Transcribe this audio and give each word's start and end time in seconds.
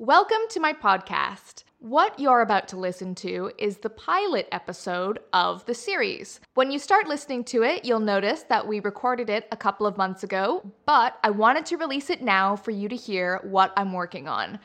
Welcome 0.00 0.38
to 0.48 0.60
my 0.60 0.72
podcast. 0.72 1.64
What 1.78 2.18
you're 2.18 2.40
about 2.40 2.68
to 2.68 2.78
listen 2.78 3.14
to 3.16 3.52
is 3.58 3.76
the 3.76 3.90
pilot 3.90 4.48
episode 4.50 5.18
of 5.34 5.66
the 5.66 5.74
series. 5.74 6.40
When 6.54 6.70
you 6.70 6.78
start 6.78 7.06
listening 7.06 7.44
to 7.44 7.64
it, 7.64 7.84
you'll 7.84 8.00
notice 8.00 8.44
that 8.44 8.66
we 8.66 8.80
recorded 8.80 9.28
it 9.28 9.46
a 9.52 9.58
couple 9.58 9.86
of 9.86 9.98
months 9.98 10.22
ago, 10.22 10.62
but 10.86 11.18
I 11.22 11.28
wanted 11.28 11.66
to 11.66 11.76
release 11.76 12.08
it 12.08 12.22
now 12.22 12.56
for 12.56 12.70
you 12.70 12.88
to 12.88 12.96
hear 12.96 13.40
what 13.42 13.74
I'm 13.76 13.92
working 13.92 14.26
on. 14.26 14.58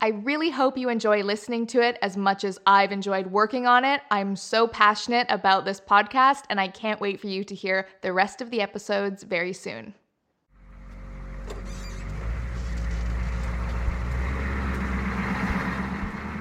I 0.00 0.08
really 0.08 0.50
hope 0.50 0.76
you 0.76 0.88
enjoy 0.88 1.22
listening 1.22 1.68
to 1.68 1.80
it 1.80 1.96
as 2.02 2.16
much 2.16 2.42
as 2.42 2.58
I've 2.66 2.90
enjoyed 2.90 3.28
working 3.28 3.68
on 3.68 3.84
it. 3.84 4.00
I'm 4.10 4.34
so 4.34 4.66
passionate 4.66 5.28
about 5.30 5.64
this 5.64 5.80
podcast, 5.80 6.42
and 6.50 6.60
I 6.60 6.66
can't 6.66 7.00
wait 7.00 7.20
for 7.20 7.28
you 7.28 7.44
to 7.44 7.54
hear 7.54 7.86
the 8.00 8.12
rest 8.12 8.40
of 8.40 8.50
the 8.50 8.60
episodes 8.60 9.22
very 9.22 9.52
soon. 9.52 9.94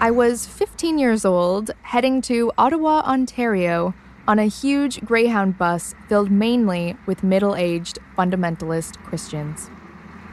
I 0.02 0.10
was 0.10 0.48
15 0.48 0.98
years 0.98 1.26
old, 1.26 1.70
heading 1.84 2.22
to 2.22 2.52
Ottawa, 2.58 3.02
Ontario, 3.02 3.94
on 4.28 4.39
a 4.39 4.45
huge 4.45 5.00
Greyhound 5.02 5.59
bus 5.59 5.94
filled 6.09 6.31
mainly 6.31 6.98
with 7.06 7.22
middle 7.22 7.56
aged 7.56 8.00
fundamentalist 8.17 8.98
Christians. 9.03 9.70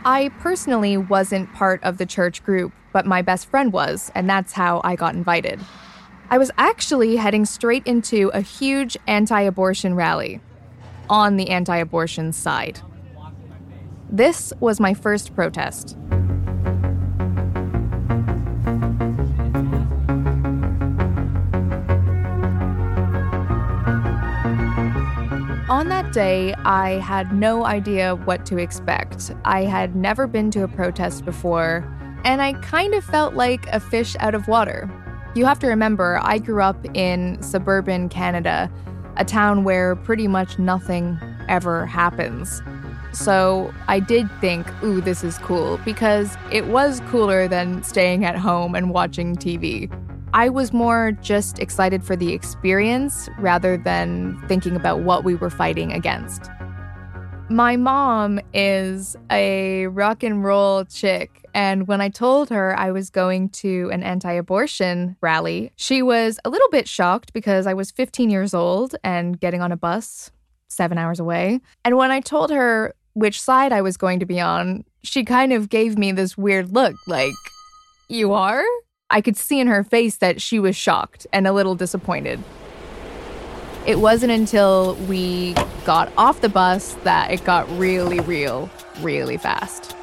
I 0.06 0.30
personally 0.40 0.96
wasn't 0.96 1.52
part 1.52 1.84
of 1.84 1.98
the 1.98 2.06
church 2.06 2.42
group, 2.44 2.72
but 2.94 3.04
my 3.04 3.20
best 3.20 3.50
friend 3.50 3.70
was, 3.70 4.10
and 4.14 4.26
that's 4.26 4.54
how 4.54 4.80
I 4.84 4.96
got 4.96 5.14
invited. 5.14 5.60
I 6.30 6.38
was 6.38 6.50
actually 6.56 7.16
heading 7.16 7.44
straight 7.44 7.86
into 7.86 8.30
a 8.32 8.40
huge 8.40 8.96
anti 9.06 9.42
abortion 9.42 9.94
rally 9.94 10.40
on 11.10 11.36
the 11.36 11.50
anti 11.50 11.76
abortion 11.76 12.32
side. 12.32 12.80
This 14.08 14.50
was 14.60 14.80
my 14.80 14.94
first 14.94 15.34
protest. 15.34 15.98
On 25.68 25.90
that 25.90 26.14
day, 26.14 26.54
I 26.64 26.92
had 26.92 27.30
no 27.34 27.66
idea 27.66 28.16
what 28.16 28.46
to 28.46 28.56
expect. 28.56 29.32
I 29.44 29.64
had 29.64 29.94
never 29.94 30.26
been 30.26 30.50
to 30.52 30.62
a 30.62 30.68
protest 30.68 31.26
before, 31.26 31.84
and 32.24 32.40
I 32.40 32.54
kind 32.54 32.94
of 32.94 33.04
felt 33.04 33.34
like 33.34 33.66
a 33.66 33.78
fish 33.78 34.16
out 34.18 34.34
of 34.34 34.48
water. 34.48 34.90
You 35.34 35.44
have 35.44 35.58
to 35.58 35.66
remember, 35.66 36.20
I 36.22 36.38
grew 36.38 36.62
up 36.62 36.82
in 36.96 37.36
suburban 37.42 38.08
Canada, 38.08 38.72
a 39.18 39.26
town 39.26 39.62
where 39.62 39.94
pretty 39.94 40.26
much 40.26 40.58
nothing 40.58 41.18
ever 41.50 41.84
happens. 41.84 42.62
So 43.12 43.70
I 43.88 44.00
did 44.00 44.26
think, 44.40 44.66
ooh, 44.82 45.02
this 45.02 45.22
is 45.22 45.36
cool, 45.36 45.78
because 45.84 46.34
it 46.50 46.68
was 46.68 47.02
cooler 47.10 47.46
than 47.46 47.82
staying 47.82 48.24
at 48.24 48.36
home 48.36 48.74
and 48.74 48.88
watching 48.88 49.36
TV. 49.36 49.90
I 50.34 50.50
was 50.50 50.74
more 50.74 51.12
just 51.22 51.58
excited 51.58 52.04
for 52.04 52.14
the 52.14 52.34
experience 52.34 53.30
rather 53.38 53.78
than 53.78 54.38
thinking 54.46 54.76
about 54.76 55.00
what 55.00 55.24
we 55.24 55.34
were 55.34 55.48
fighting 55.48 55.92
against. 55.92 56.50
My 57.48 57.76
mom 57.76 58.38
is 58.52 59.16
a 59.30 59.86
rock 59.86 60.22
and 60.22 60.44
roll 60.44 60.84
chick. 60.84 61.46
And 61.54 61.88
when 61.88 62.02
I 62.02 62.10
told 62.10 62.50
her 62.50 62.78
I 62.78 62.90
was 62.90 63.08
going 63.08 63.48
to 63.50 63.88
an 63.90 64.02
anti 64.02 64.32
abortion 64.32 65.16
rally, 65.22 65.72
she 65.76 66.02
was 66.02 66.38
a 66.44 66.50
little 66.50 66.68
bit 66.68 66.86
shocked 66.86 67.32
because 67.32 67.66
I 67.66 67.72
was 67.72 67.90
15 67.90 68.28
years 68.28 68.52
old 68.52 68.96
and 69.02 69.40
getting 69.40 69.62
on 69.62 69.72
a 69.72 69.78
bus 69.78 70.30
seven 70.68 70.98
hours 70.98 71.18
away. 71.18 71.60
And 71.86 71.96
when 71.96 72.10
I 72.10 72.20
told 72.20 72.50
her 72.50 72.94
which 73.14 73.40
side 73.40 73.72
I 73.72 73.80
was 73.80 73.96
going 73.96 74.20
to 74.20 74.26
be 74.26 74.40
on, 74.40 74.84
she 75.02 75.24
kind 75.24 75.54
of 75.54 75.70
gave 75.70 75.96
me 75.96 76.12
this 76.12 76.36
weird 76.36 76.74
look 76.74 76.96
like, 77.06 77.32
You 78.10 78.34
are? 78.34 78.62
I 79.10 79.22
could 79.22 79.38
see 79.38 79.58
in 79.58 79.68
her 79.68 79.82
face 79.82 80.16
that 80.18 80.42
she 80.42 80.58
was 80.58 80.76
shocked 80.76 81.26
and 81.32 81.46
a 81.46 81.52
little 81.52 81.74
disappointed. 81.74 82.42
It 83.86 84.00
wasn't 84.00 84.32
until 84.32 84.96
we 85.08 85.54
got 85.86 86.12
off 86.18 86.42
the 86.42 86.50
bus 86.50 86.92
that 87.04 87.30
it 87.30 87.42
got 87.44 87.66
really 87.78 88.20
real, 88.20 88.68
really 89.00 89.38
fast. 89.38 89.96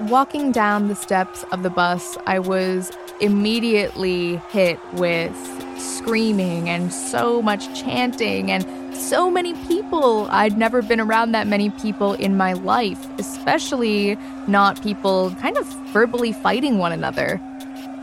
Walking 0.00 0.50
down 0.50 0.88
the 0.88 0.94
steps 0.94 1.44
of 1.52 1.62
the 1.62 1.68
bus, 1.68 2.16
I 2.26 2.38
was 2.38 2.90
immediately 3.20 4.36
hit 4.50 4.80
with 4.94 5.36
screaming 5.78 6.70
and 6.70 6.90
so 6.90 7.42
much 7.42 7.78
chanting 7.78 8.50
and 8.50 8.96
so 8.96 9.30
many 9.30 9.52
people. 9.66 10.26
I'd 10.30 10.56
never 10.56 10.80
been 10.80 11.00
around 11.00 11.32
that 11.32 11.46
many 11.46 11.68
people 11.68 12.14
in 12.14 12.36
my 12.36 12.54
life, 12.54 13.06
especially 13.18 14.16
not 14.46 14.82
people 14.82 15.32
kind 15.42 15.58
of 15.58 15.66
verbally 15.92 16.32
fighting 16.32 16.78
one 16.78 16.92
another 16.92 17.38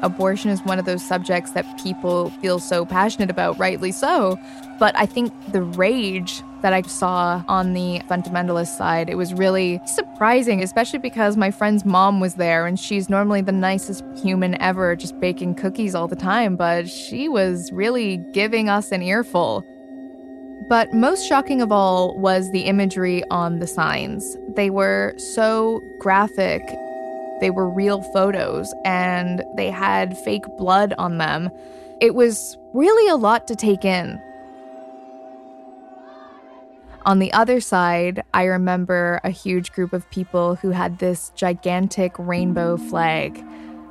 abortion 0.02 0.52
is 0.52 0.62
one 0.64 0.80
of 0.80 0.86
those 0.86 1.04
subjects 1.04 1.52
that 1.52 1.82
people 1.82 2.30
feel 2.42 2.60
so 2.60 2.86
passionate 2.86 3.30
about, 3.30 3.58
rightly 3.58 3.92
so. 3.92 4.40
But 4.80 4.98
I 4.98 5.06
think 5.06 5.34
the 5.52 5.62
rage 5.62 6.42
that 6.62 6.74
I 6.74 6.82
saw 6.82 7.44
on 7.48 7.74
the 7.74 8.02
fundamentalist 8.10 8.76
side, 8.78 9.10
it 9.10 9.16
was 9.16 9.34
really 9.34 9.80
surprising, 9.86 10.64
especially 10.64 11.00
because 11.00 11.38
my 11.38 11.52
friend's 11.52 11.86
mom 11.86 12.20
was 12.20 12.36
there 12.36 12.66
and 12.66 12.80
she's 12.80 13.10
normally 13.10 13.42
the 13.42 13.52
nicest 13.52 14.04
human 14.16 14.60
ever, 14.62 14.96
just 14.96 15.20
baking 15.20 15.56
cookies 15.56 15.96
all 15.96 16.08
the 16.08 16.16
time, 16.16 16.56
but 16.56 16.90
she 16.90 17.30
was 17.30 17.72
really 17.72 18.18
giving 18.34 18.68
us 18.68 18.92
an 18.92 19.02
earful. 19.02 19.64
But 20.68 20.94
most 20.94 21.28
shocking 21.28 21.62
of 21.62 21.72
all 21.72 22.18
was 22.18 22.52
the 22.52 22.62
imagery 22.62 23.24
on 23.30 23.60
the 23.60 23.68
signs. 23.68 24.36
They 24.56 24.70
were 24.70 25.14
so 25.18 25.84
graphic 26.00 26.64
they 27.42 27.50
were 27.50 27.70
real 27.70 28.02
photos 28.14 28.74
and 28.86 29.44
they 29.56 29.70
had 29.70 30.18
fake 30.20 30.46
blood 30.58 30.94
on 30.98 31.18
them. 31.18 31.50
It 32.02 32.16
was 32.16 32.58
really 32.74 33.10
a 33.10 33.16
lot 33.16 33.48
to 33.48 33.56
take 33.56 33.86
in. 33.86 34.22
On 37.06 37.20
the 37.20 37.32
other 37.34 37.62
side, 37.62 38.24
I 38.34 38.46
remember 38.46 39.22
a 39.24 39.30
huge 39.30 39.72
group 39.74 39.94
of 39.94 40.10
people 40.10 40.56
who 40.56 40.72
had 40.72 40.98
this 40.98 41.32
gigantic 41.36 42.14
rainbow 42.18 42.78
flag. 42.78 43.38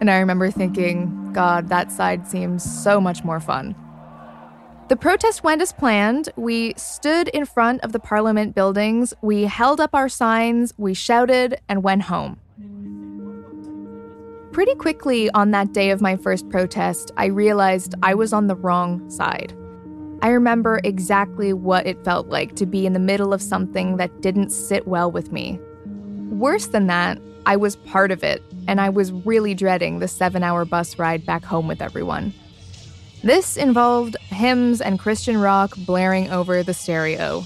And 0.01 0.11
I 0.11 0.19
remember 0.19 0.51
thinking, 0.51 1.33
God, 1.33 1.69
that 1.69 1.93
side 1.93 2.27
seems 2.27 2.65
so 2.65 3.01
much 3.01 3.23
more 3.23 3.39
fun. 3.39 3.77
The 4.89 4.97
protest 4.97 5.45
went 5.45 5.63
as 5.63 5.73
planned. 5.73 6.29
We 6.37 6.75
stood 6.77 7.29
in 7.29 7.47
front 7.47 7.83
of 7.83 7.93
the 7.93 8.01
parliament 8.01 8.55
buildings, 8.55 9.15
we 9.23 9.45
held 9.45 9.81
up 9.81 9.95
our 9.95 10.09
signs, 10.09 10.75
we 10.77 10.93
shouted, 10.93 11.59
and 11.69 11.83
went 11.83 12.03
home. 12.03 12.39
Pretty 14.55 14.77
quickly 14.77 15.29
on 15.31 15.51
that 15.51 15.73
day 15.73 15.91
of 15.91 16.01
my 16.01 16.15
first 16.15 16.49
protest, 16.49 17.11
I 17.17 17.27
realized 17.27 17.97
I 18.05 18.15
was 18.15 18.33
on 18.33 18.47
the 18.47 18.55
wrong 18.55 19.11
side. 19.11 19.53
I 20.23 20.29
remember 20.29 20.81
exactly 20.85 21.53
what 21.53 21.89
it 21.89 22.05
felt 22.05 22.29
like 22.29 22.55
to 22.55 22.65
be 22.65 22.87
in 22.87 22.93
the 22.93 23.01
middle 23.01 23.35
of 23.35 23.43
something 23.43 23.97
that 23.97 24.21
didn't 24.21 24.51
sit 24.51 24.87
well 24.87 25.11
with 25.11 25.33
me. 25.33 25.59
Worse 26.31 26.69
than 26.69 26.87
that, 26.87 27.19
I 27.47 27.57
was 27.57 27.75
part 27.75 28.13
of 28.13 28.23
it, 28.23 28.45
and 28.69 28.81
I 28.81 28.91
was 28.91 29.11
really 29.11 29.55
dreading 29.55 29.99
the 29.99 30.07
seven 30.07 30.45
hour 30.45 30.65
bus 30.65 31.01
ride 31.01 31.27
back 31.27 31.45
home 31.45 31.67
with 31.67 31.83
everyone. 31.83 32.33
This 33.25 33.57
involved 33.57 34.17
hymns 34.29 34.81
and 34.81 35.01
Christian 35.01 35.39
rock 35.39 35.75
blaring 35.79 36.31
over 36.31 36.63
the 36.63 36.75
stereo. 36.75 37.45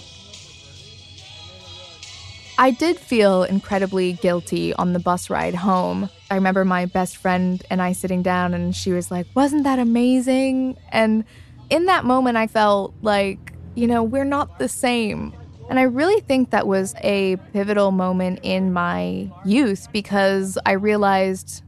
I 2.60 2.72
did 2.72 2.98
feel 2.98 3.44
incredibly 3.44 4.14
guilty 4.14 4.74
on 4.74 4.92
the 4.92 4.98
bus 4.98 5.30
ride 5.30 5.54
home. 5.54 6.10
I 6.28 6.34
remember 6.34 6.64
my 6.64 6.86
best 6.86 7.16
friend 7.16 7.62
and 7.70 7.80
I 7.80 7.92
sitting 7.92 8.20
down, 8.20 8.52
and 8.52 8.74
she 8.74 8.92
was 8.92 9.12
like, 9.12 9.28
Wasn't 9.34 9.62
that 9.62 9.78
amazing? 9.78 10.76
And 10.90 11.24
in 11.70 11.84
that 11.84 12.04
moment, 12.04 12.36
I 12.36 12.48
felt 12.48 12.94
like, 13.00 13.52
you 13.76 13.86
know, 13.86 14.02
we're 14.02 14.24
not 14.24 14.58
the 14.58 14.68
same. 14.68 15.32
And 15.70 15.78
I 15.78 15.82
really 15.82 16.20
think 16.20 16.50
that 16.50 16.66
was 16.66 16.96
a 17.02 17.36
pivotal 17.52 17.92
moment 17.92 18.40
in 18.42 18.72
my 18.72 19.30
youth 19.44 19.86
because 19.92 20.58
I 20.66 20.72
realized 20.72 21.62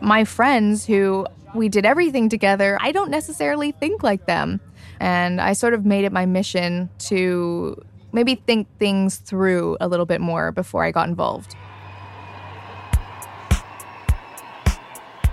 my 0.00 0.24
friends 0.24 0.86
who 0.86 1.26
we 1.54 1.68
did 1.68 1.84
everything 1.84 2.28
together, 2.28 2.78
I 2.80 2.92
don't 2.92 3.10
necessarily 3.10 3.72
think 3.72 4.04
like 4.04 4.26
them. 4.26 4.60
And 5.00 5.40
I 5.40 5.54
sort 5.54 5.74
of 5.74 5.84
made 5.84 6.04
it 6.04 6.12
my 6.12 6.26
mission 6.26 6.88
to 6.98 7.82
maybe 8.16 8.34
think 8.34 8.66
things 8.78 9.18
through 9.18 9.76
a 9.78 9.86
little 9.86 10.06
bit 10.06 10.22
more 10.22 10.50
before 10.50 10.82
I 10.82 10.90
got 10.90 11.06
involved. 11.06 11.54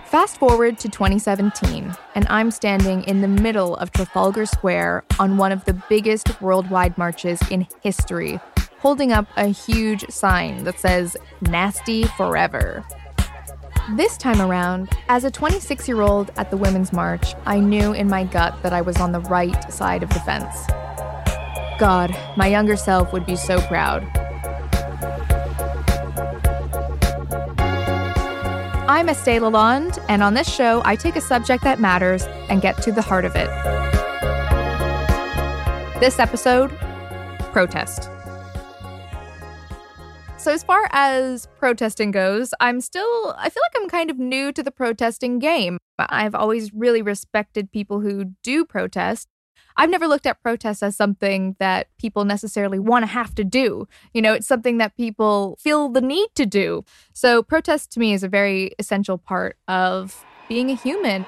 Fast 0.06 0.38
forward 0.38 0.78
to 0.80 0.90
2017, 0.90 1.96
and 2.14 2.28
I'm 2.30 2.52
standing 2.52 3.04
in 3.06 3.22
the 3.22 3.28
middle 3.28 3.78
of 3.78 3.92
Trafalgar 3.92 4.46
Square 4.46 5.06
on 5.18 5.38
one 5.38 5.52
of 5.52 5.64
the 5.66 5.74
biggest 5.90 6.40
worldwide 6.42 6.98
marches 6.98 7.40
in 7.50 7.66
history, 7.82 8.40
holding 8.80 9.14
up 9.14 9.28
a 9.38 9.48
huge 9.48 10.08
sign 10.10 10.66
that 10.66 10.78
says, 10.78 11.16
Nasty 11.42 12.04
Forever. 12.04 12.86
This 13.96 14.18
time 14.18 14.42
around, 14.42 14.90
as 15.08 15.24
a 15.24 15.32
26 15.32 15.88
year 15.88 16.02
old 16.02 16.32
at 16.36 16.52
the 16.52 16.58
Women's 16.58 16.94
March, 16.94 17.34
I 17.46 17.60
knew 17.60 17.94
in 17.94 18.08
my 18.08 18.26
gut 18.26 18.62
that 18.62 18.74
I 18.74 18.82
was 18.82 18.98
on 18.98 19.14
the 19.14 19.22
right 19.22 19.74
side 19.74 20.04
of 20.04 20.10
the 20.10 20.20
fence. 20.20 20.68
God, 21.84 22.18
my 22.38 22.48
younger 22.48 22.78
self 22.78 23.12
would 23.12 23.26
be 23.26 23.36
so 23.36 23.60
proud. 23.64 24.04
I'm 28.88 29.08
Estée 29.08 29.38
Lalonde, 29.42 30.02
and 30.08 30.24
on 30.24 30.34
this 30.34 30.50
show, 30.50 30.82
I 30.86 30.96
take 30.96 31.18
a 31.18 31.22
subject 31.22 31.62
that 31.66 31.82
matters 31.82 32.24
and 32.48 32.62
get 32.62 32.82
to 32.84 32.94
the 32.94 33.02
heart 33.02 33.26
of 33.26 33.34
it. 33.36 33.50
This 36.00 36.20
episode 36.20 36.70
protest. 37.52 38.04
So, 40.38 40.54
as 40.54 40.64
far 40.64 40.88
as 40.92 41.50
protesting 41.58 42.12
goes, 42.12 42.54
I'm 42.62 42.80
still, 42.80 43.36
I 43.38 43.50
feel 43.50 43.62
like 43.62 43.84
I'm 43.84 43.90
kind 43.90 44.10
of 44.10 44.18
new 44.18 44.54
to 44.54 44.64
the 44.64 44.72
protesting 44.72 45.38
game. 45.38 45.80
But 45.98 46.08
I've 46.12 46.34
always 46.34 46.74
really 46.74 47.02
respected 47.02 47.74
people 47.74 48.00
who 48.00 48.36
do 48.42 48.64
protest. 48.64 49.28
I've 49.78 49.90
never 49.90 50.08
looked 50.08 50.26
at 50.26 50.42
protests 50.42 50.84
as 50.84 50.96
something 50.96 51.56
that 51.60 51.88
people 51.98 52.26
necessarily 52.26 52.80
want 52.80 53.04
to 53.04 53.08
have 53.08 53.34
to 53.36 53.44
do. 53.44 53.88
You 54.14 54.22
know, 54.22 54.34
it's 54.34 54.48
something 54.48 54.78
that 54.78 54.96
people 54.96 55.58
feel 55.60 55.90
the 55.90 56.02
need 56.02 56.30
to 56.36 56.46
do. 56.46 56.86
So, 57.14 57.44
protest 57.44 57.92
to 57.94 58.00
me 58.00 58.14
is 58.14 58.24
a 58.24 58.30
very 58.30 58.74
essential 58.80 59.18
part 59.18 59.58
of 59.68 60.24
being 60.48 60.70
a 60.70 60.76
human. 60.76 61.26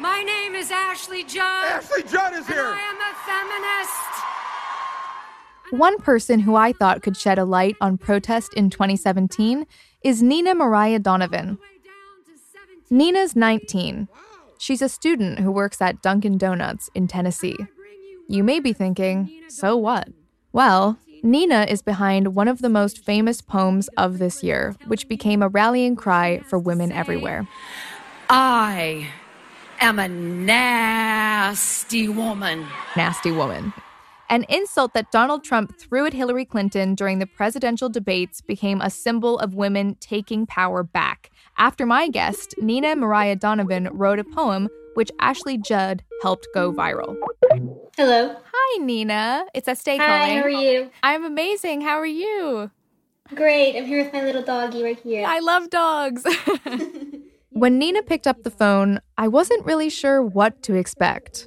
My 0.00 0.22
name 0.22 0.54
is 0.54 0.70
Ashley 0.70 1.24
Judd. 1.24 1.42
Ashley 1.42 2.02
Judd 2.04 2.32
is 2.34 2.46
here. 2.46 2.64
I 2.64 2.80
am 2.80 2.96
a 2.96 3.14
feminist. 3.26 4.00
One 5.72 5.98
person 5.98 6.40
who 6.40 6.56
I 6.56 6.72
thought 6.72 7.02
could 7.02 7.16
shed 7.16 7.38
a 7.38 7.44
light 7.44 7.76
on 7.80 7.98
protest 7.98 8.54
in 8.54 8.70
2017 8.70 9.66
is 10.02 10.22
Nina 10.22 10.54
Mariah 10.54 10.98
Donovan. 10.98 11.58
Nina's 12.90 13.36
19. 13.36 14.08
She's 14.60 14.82
a 14.82 14.90
student 14.90 15.38
who 15.38 15.50
works 15.50 15.80
at 15.80 16.02
Dunkin' 16.02 16.36
Donuts 16.36 16.90
in 16.94 17.08
Tennessee. 17.08 17.56
You 18.28 18.44
may 18.44 18.60
be 18.60 18.74
thinking, 18.74 19.44
so 19.48 19.74
what? 19.74 20.08
Well, 20.52 20.98
Nina 21.22 21.64
is 21.66 21.80
behind 21.80 22.34
one 22.34 22.46
of 22.46 22.60
the 22.60 22.68
most 22.68 23.02
famous 23.02 23.40
poems 23.40 23.88
of 23.96 24.18
this 24.18 24.42
year, 24.42 24.76
which 24.86 25.08
became 25.08 25.42
a 25.42 25.48
rallying 25.48 25.96
cry 25.96 26.40
for 26.40 26.58
women 26.58 26.92
everywhere. 26.92 27.48
I 28.28 29.08
am 29.80 29.98
a 29.98 30.08
nasty 30.08 32.10
woman. 32.10 32.66
Nasty 32.96 33.32
woman. 33.32 33.72
An 34.28 34.44
insult 34.50 34.92
that 34.92 35.10
Donald 35.10 35.42
Trump 35.42 35.80
threw 35.80 36.04
at 36.04 36.12
Hillary 36.12 36.44
Clinton 36.44 36.94
during 36.94 37.18
the 37.18 37.26
presidential 37.26 37.88
debates 37.88 38.42
became 38.42 38.82
a 38.82 38.90
symbol 38.90 39.38
of 39.38 39.54
women 39.54 39.96
taking 40.00 40.44
power 40.44 40.82
back. 40.82 41.30
After 41.60 41.84
my 41.84 42.08
guest, 42.08 42.54
Nina 42.56 42.96
Mariah 42.96 43.36
Donovan, 43.36 43.90
wrote 43.92 44.18
a 44.18 44.24
poem 44.24 44.70
which 44.94 45.10
Ashley 45.20 45.58
Judd 45.58 46.02
helped 46.22 46.48
go 46.54 46.72
viral. 46.72 47.14
Hello. 47.98 48.34
Hi, 48.50 48.82
Nina. 48.82 49.44
It's 49.52 49.68
Estée 49.68 49.98
Hi, 49.98 50.06
calling. 50.06 50.38
how 50.38 50.44
are 50.44 50.48
you? 50.48 50.90
I'm 51.02 51.22
amazing. 51.22 51.82
How 51.82 51.98
are 51.98 52.06
you? 52.06 52.70
Great. 53.34 53.76
I'm 53.76 53.84
here 53.84 54.02
with 54.02 54.10
my 54.10 54.22
little 54.22 54.42
doggy 54.42 54.82
right 54.82 54.98
here. 55.00 55.26
I 55.28 55.40
love 55.40 55.68
dogs. 55.68 56.24
when 57.50 57.78
Nina 57.78 58.02
picked 58.04 58.26
up 58.26 58.42
the 58.42 58.50
phone, 58.50 58.98
I 59.18 59.28
wasn't 59.28 59.66
really 59.66 59.90
sure 59.90 60.22
what 60.22 60.62
to 60.62 60.76
expect. 60.76 61.46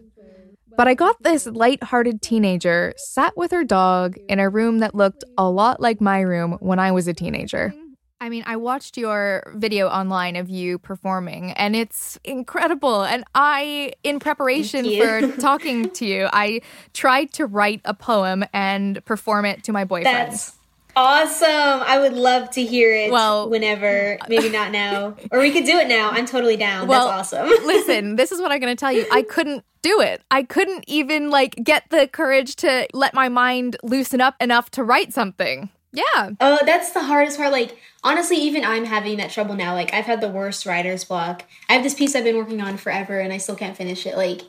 But 0.77 0.87
I 0.87 0.93
got 0.93 1.23
this 1.23 1.47
light-hearted 1.47 2.21
teenager 2.21 2.93
sat 2.97 3.35
with 3.35 3.49
her 3.49 3.63
dog 3.63 4.17
in 4.29 4.39
a 4.39 4.47
room 4.47 4.77
that 4.79 4.93
looked 4.93 5.23
a 5.39 5.49
lot 5.49 5.81
like 5.81 5.99
my 5.99 6.19
room 6.19 6.57
when 6.59 6.77
I 6.77 6.91
was 6.91 7.07
a 7.07 7.15
teenager. 7.15 7.73
I 8.23 8.29
mean, 8.29 8.45
I 8.47 8.55
watched 8.55 8.97
your 8.97 9.51
video 9.53 9.89
online 9.89 10.37
of 10.37 10.49
you 10.49 10.77
performing, 10.79 11.51
and 11.51 11.75
it's 11.75 12.17
incredible. 12.23 13.03
And 13.03 13.25
I, 13.35 13.91
in 14.01 14.21
preparation 14.21 14.85
for 14.97 15.35
talking 15.41 15.89
to 15.89 16.05
you, 16.05 16.29
I 16.31 16.61
tried 16.93 17.33
to 17.33 17.45
write 17.45 17.81
a 17.83 17.93
poem 17.93 18.45
and 18.53 19.03
perform 19.03 19.43
it 19.43 19.65
to 19.65 19.73
my 19.73 19.83
boyfriend. 19.83 20.15
That's 20.31 20.53
awesome. 20.95 21.49
I 21.49 21.99
would 21.99 22.13
love 22.13 22.49
to 22.51 22.63
hear 22.63 22.95
it 22.95 23.11
Well- 23.11 23.49
whenever. 23.49 24.17
Maybe 24.29 24.47
not 24.47 24.71
now. 24.71 25.17
Or 25.29 25.39
we 25.41 25.51
could 25.51 25.65
do 25.65 25.77
it 25.77 25.89
now. 25.89 26.09
I'm 26.09 26.25
totally 26.25 26.55
down. 26.55 26.87
Well, 26.87 27.09
That's 27.09 27.33
awesome. 27.33 27.49
listen, 27.65 28.15
this 28.15 28.31
is 28.31 28.39
what 28.39 28.53
I'm 28.53 28.61
going 28.61 28.73
to 28.73 28.79
tell 28.79 28.93
you. 28.93 29.05
I 29.11 29.23
couldn't 29.23 29.65
do 29.81 29.99
it. 29.99 30.21
I 30.31 30.43
couldn't 30.43 30.85
even 30.87 31.29
like 31.29 31.55
get 31.61 31.89
the 31.89 32.07
courage 32.07 32.55
to 32.57 32.87
let 32.93 33.13
my 33.13 33.27
mind 33.27 33.75
loosen 33.83 34.21
up 34.21 34.35
enough 34.39 34.71
to 34.71 34.83
write 34.85 35.11
something. 35.11 35.69
Yeah. 35.93 36.31
Oh, 36.41 36.59
that's 36.65 36.91
the 36.91 37.03
hardest 37.03 37.37
part. 37.37 37.51
Like, 37.51 37.77
honestly, 38.03 38.37
even 38.37 38.65
I'm 38.65 38.85
having 38.85 39.17
that 39.17 39.29
trouble 39.31 39.55
now. 39.55 39.73
Like, 39.73 39.93
I've 39.93 40.05
had 40.05 40.21
the 40.21 40.27
worst 40.29 40.65
writer's 40.65 41.03
block. 41.05 41.43
I 41.69 41.73
have 41.73 41.83
this 41.83 41.93
piece 41.93 42.15
I've 42.15 42.23
been 42.23 42.35
working 42.37 42.61
on 42.61 42.77
forever 42.77 43.19
and 43.19 43.31
I 43.31 43.37
still 43.37 43.55
can't 43.55 43.77
finish 43.77 44.05
it. 44.07 44.17
Like, 44.17 44.41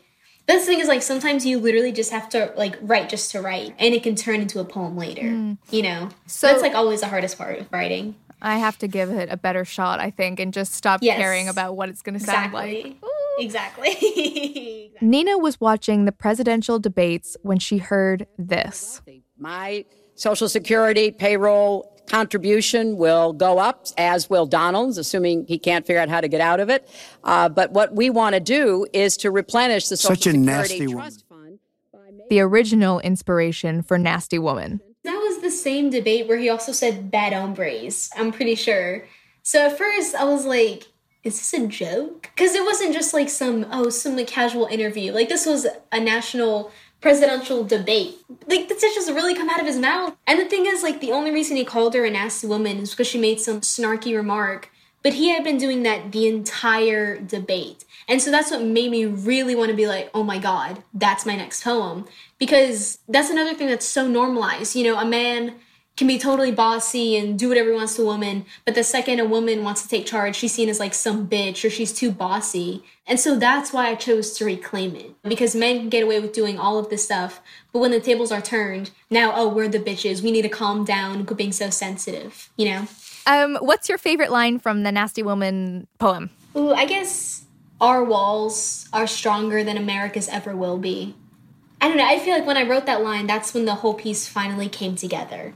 this 0.47 0.67
thing 0.67 0.81
is 0.81 0.89
like 0.89 1.01
sometimes 1.03 1.47
you 1.47 1.59
literally 1.59 1.93
just 1.93 2.11
have 2.11 2.29
to 2.31 2.53
like 2.57 2.77
write 2.83 3.09
just 3.09 3.31
to 3.31 3.41
write 3.41 3.75
and 3.79 3.95
it 3.95 4.03
can 4.03 4.15
turn 4.15 4.41
into 4.41 4.59
a 4.61 4.65
poem 4.65 4.97
later, 4.97 5.29
hmm. 5.29 5.53
you 5.71 5.83
know? 5.83 6.09
So- 6.27 6.47
So 6.49 6.53
that's 6.53 6.63
like 6.63 6.75
always 6.75 7.01
the 7.01 7.09
hardest 7.09 7.39
part 7.39 7.59
of 7.59 7.73
writing. 7.73 8.15
I 8.43 8.59
have 8.59 8.77
to 8.79 8.89
give 8.89 9.11
it 9.11 9.31
a 9.31 9.39
better 9.39 9.65
shot, 9.65 10.01
I 10.01 10.11
think, 10.11 10.39
and 10.41 10.53
just 10.53 10.75
stop 10.75 11.01
Yes. 11.03 11.17
caring 11.17 11.49
about 11.49 11.77
what 11.77 11.89
it's 11.89 12.03
going 12.03 12.19
to 12.19 12.25
sound 12.25 12.47
Exactly. 12.55 12.83
like. 12.85 12.97
Exactly. 13.37 14.93
Nina 15.01 15.39
was 15.39 15.61
watching 15.61 16.05
the 16.05 16.13
presidential 16.13 16.79
debates 16.79 17.37
when 17.43 17.59
she 17.59 17.79
heard 17.79 18.27
this. 18.39 19.03
My 19.37 19.85
Social 20.15 20.49
Security 20.49 21.11
payroll 21.11 21.91
contribution 22.07 22.97
will 22.97 23.33
go 23.33 23.59
up, 23.59 23.87
as 23.97 24.29
will 24.29 24.47
Donald's, 24.47 24.99
assuming 24.99 25.47
he 25.47 25.59
can't 25.59 25.87
figure 25.87 26.01
out 26.01 26.09
how 26.09 26.21
to 26.21 26.29
get 26.29 26.41
out 26.41 26.61
of 26.61 26.69
it. 26.69 26.89
Uh, 27.25 27.49
but 27.49 27.73
what 27.73 27.95
we 27.95 28.11
want 28.11 28.35
to 28.35 28.41
do 28.41 28.87
is 28.93 29.17
to 29.19 29.31
replenish 29.31 29.89
the 29.89 29.97
Social 29.97 30.17
Such 30.17 30.27
a 30.27 30.31
Security 30.31 30.39
nasty 30.39 30.87
woman. 30.87 31.03
Trust 31.03 31.25
Fund. 31.29 31.59
The 32.31 32.41
original 32.41 33.01
inspiration 33.01 33.83
for 33.83 33.99
Nasty 33.99 34.39
Woman. 34.39 34.81
That 35.05 35.17
was 35.17 35.43
the 35.43 35.51
same 35.51 35.91
debate 35.91 36.27
where 36.29 36.39
he 36.39 36.49
also 36.49 36.73
said 36.73 37.11
bad 37.11 37.33
hombres, 37.33 38.11
I'm 38.17 38.33
pretty 38.33 38.55
sure. 38.55 39.07
So 39.43 39.67
at 39.67 39.77
first 39.77 40.15
I 40.15 40.25
was 40.25 40.47
like, 40.47 40.85
is 41.23 41.39
this 41.39 41.55
a 41.55 41.67
joke? 41.67 42.31
Because 42.35 42.55
it 42.55 42.65
wasn't 42.65 42.95
just 42.95 43.15
like 43.15 43.29
some, 43.29 43.67
oh, 43.71 43.91
some 43.91 44.17
like, 44.17 44.27
casual 44.27 44.67
interview. 44.67 45.13
Like 45.13 45.29
this 45.29 45.47
was 45.47 45.67
a 45.93 46.01
national 46.01 46.71
presidential 47.01 47.65
debate. 47.65 48.17
Like 48.47 48.69
this 48.69 48.81
just 48.81 49.11
really 49.11 49.35
come 49.35 49.51
out 49.51 49.61
of 49.61 49.67
his 49.67 49.79
mouth. 49.79 50.17
And 50.27 50.39
the 50.39 50.45
thing 50.45 50.67
is, 50.67 50.83
like, 50.83 51.01
the 51.01 51.13
only 51.13 51.31
reason 51.31 51.57
he 51.57 51.65
called 51.65 51.95
her 51.95 52.05
a 52.05 52.11
nasty 52.11 52.47
woman 52.47 52.79
is 52.79 52.91
because 52.91 53.07
she 53.07 53.21
made 53.21 53.41
some 53.41 53.61
snarky 53.61 54.15
remark. 54.17 54.71
But 55.03 55.15
he 55.15 55.29
had 55.29 55.45
been 55.45 55.59
doing 55.59 55.83
that 55.83 56.13
the 56.13 56.27
entire 56.27 57.19
debate. 57.19 57.85
And 58.09 58.23
so 58.23 58.31
that's 58.31 58.51
what 58.51 58.63
made 58.63 58.91
me 58.91 59.05
really 59.05 59.55
want 59.55 59.71
to 59.71 59.77
be 59.77 59.87
like, 59.87 60.11
oh 60.15 60.23
my 60.23 60.39
God, 60.39 60.83
that's 60.95 61.27
my 61.27 61.37
next 61.37 61.63
poem. 61.63 62.07
Because 62.39 62.99
that's 63.07 63.29
another 63.29 63.55
thing 63.55 63.69
that's 63.69 63.87
so 63.87 64.09
normalized. 64.09 64.75
You 64.75 64.85
know, 64.85 64.99
a 64.99 65.05
man 65.05 65.57
can 65.97 66.07
be 66.09 66.19
totally 66.19 66.51
bossy 66.51 67.17
and 67.17 67.39
do 67.39 67.49
whatever 67.49 67.71
he 67.71 67.77
wants 67.77 67.95
to 67.97 68.03
a 68.03 68.05
woman, 68.05 68.45
but 68.65 68.75
the 68.75 68.83
second 68.83 69.21
a 69.21 69.25
woman 69.25 69.63
wants 69.63 69.83
to 69.83 69.89
take 69.89 70.07
charge, 70.07 70.35
she's 70.35 70.53
seen 70.53 70.69
as 70.69 70.81
like 70.81 70.93
some 70.93 71.29
bitch 71.29 71.65
or 71.65 71.71
she's 71.71 71.93
too 71.93 72.11
bossy. 72.11 72.83
And 73.07 73.21
so 73.21 73.37
that's 73.37 73.73
why 73.73 73.89
I 73.89 73.95
chose 73.95 74.33
to 74.39 74.45
reclaim 74.45 74.97
it. 74.97 75.15
Because 75.23 75.55
men 75.55 75.79
can 75.79 75.89
get 75.91 76.03
away 76.03 76.19
with 76.19 76.33
doing 76.33 76.59
all 76.59 76.79
of 76.79 76.91
this 76.91 77.05
stuff, 77.05 77.41
but 77.73 77.79
when 77.79 77.93
the 77.93 78.01
tables 78.01 78.33
are 78.33 78.41
turned, 78.41 78.91
now, 79.09 79.33
oh, 79.35 79.49
we're 79.49 79.69
the 79.69 79.79
bitches. 79.79 80.23
We 80.23 80.33
need 80.33 80.43
to 80.43 80.49
calm 80.49 80.85
down, 80.85 81.25
being 81.25 81.53
so 81.53 81.71
sensitive, 81.71 82.51
you 82.57 82.67
know? 82.67 82.89
Um, 83.27 83.57
what's 83.61 83.89
your 83.89 83.99
favorite 83.99 84.31
line 84.31 84.59
from 84.59 84.83
the 84.83 84.93
Nasty 84.93 85.23
Woman 85.23 85.87
poem? 85.99 86.31
Ooh, 86.57 86.73
I 86.73 86.87
guess 86.87 87.45
our 87.81 88.03
walls 88.05 88.89
are 88.93 89.07
stronger 89.07 89.65
than 89.65 89.77
America's 89.77 90.29
ever 90.29 90.57
will 90.57 90.79
be. 90.79 91.15
I 91.85 91.89
don't 91.89 91.99
know. 91.99 92.07
I 92.07 92.19
feel 92.19 92.33
like 92.33 92.47
when 92.47 92.57
I 92.57 92.67
wrote 92.67 92.87
that 92.87 93.03
line, 93.03 93.27
that's 93.27 93.53
when 93.53 93.67
the 93.67 93.75
whole 93.75 93.93
piece 93.93 94.27
finally 94.27 94.71
came 94.71 94.97
together. 94.97 95.53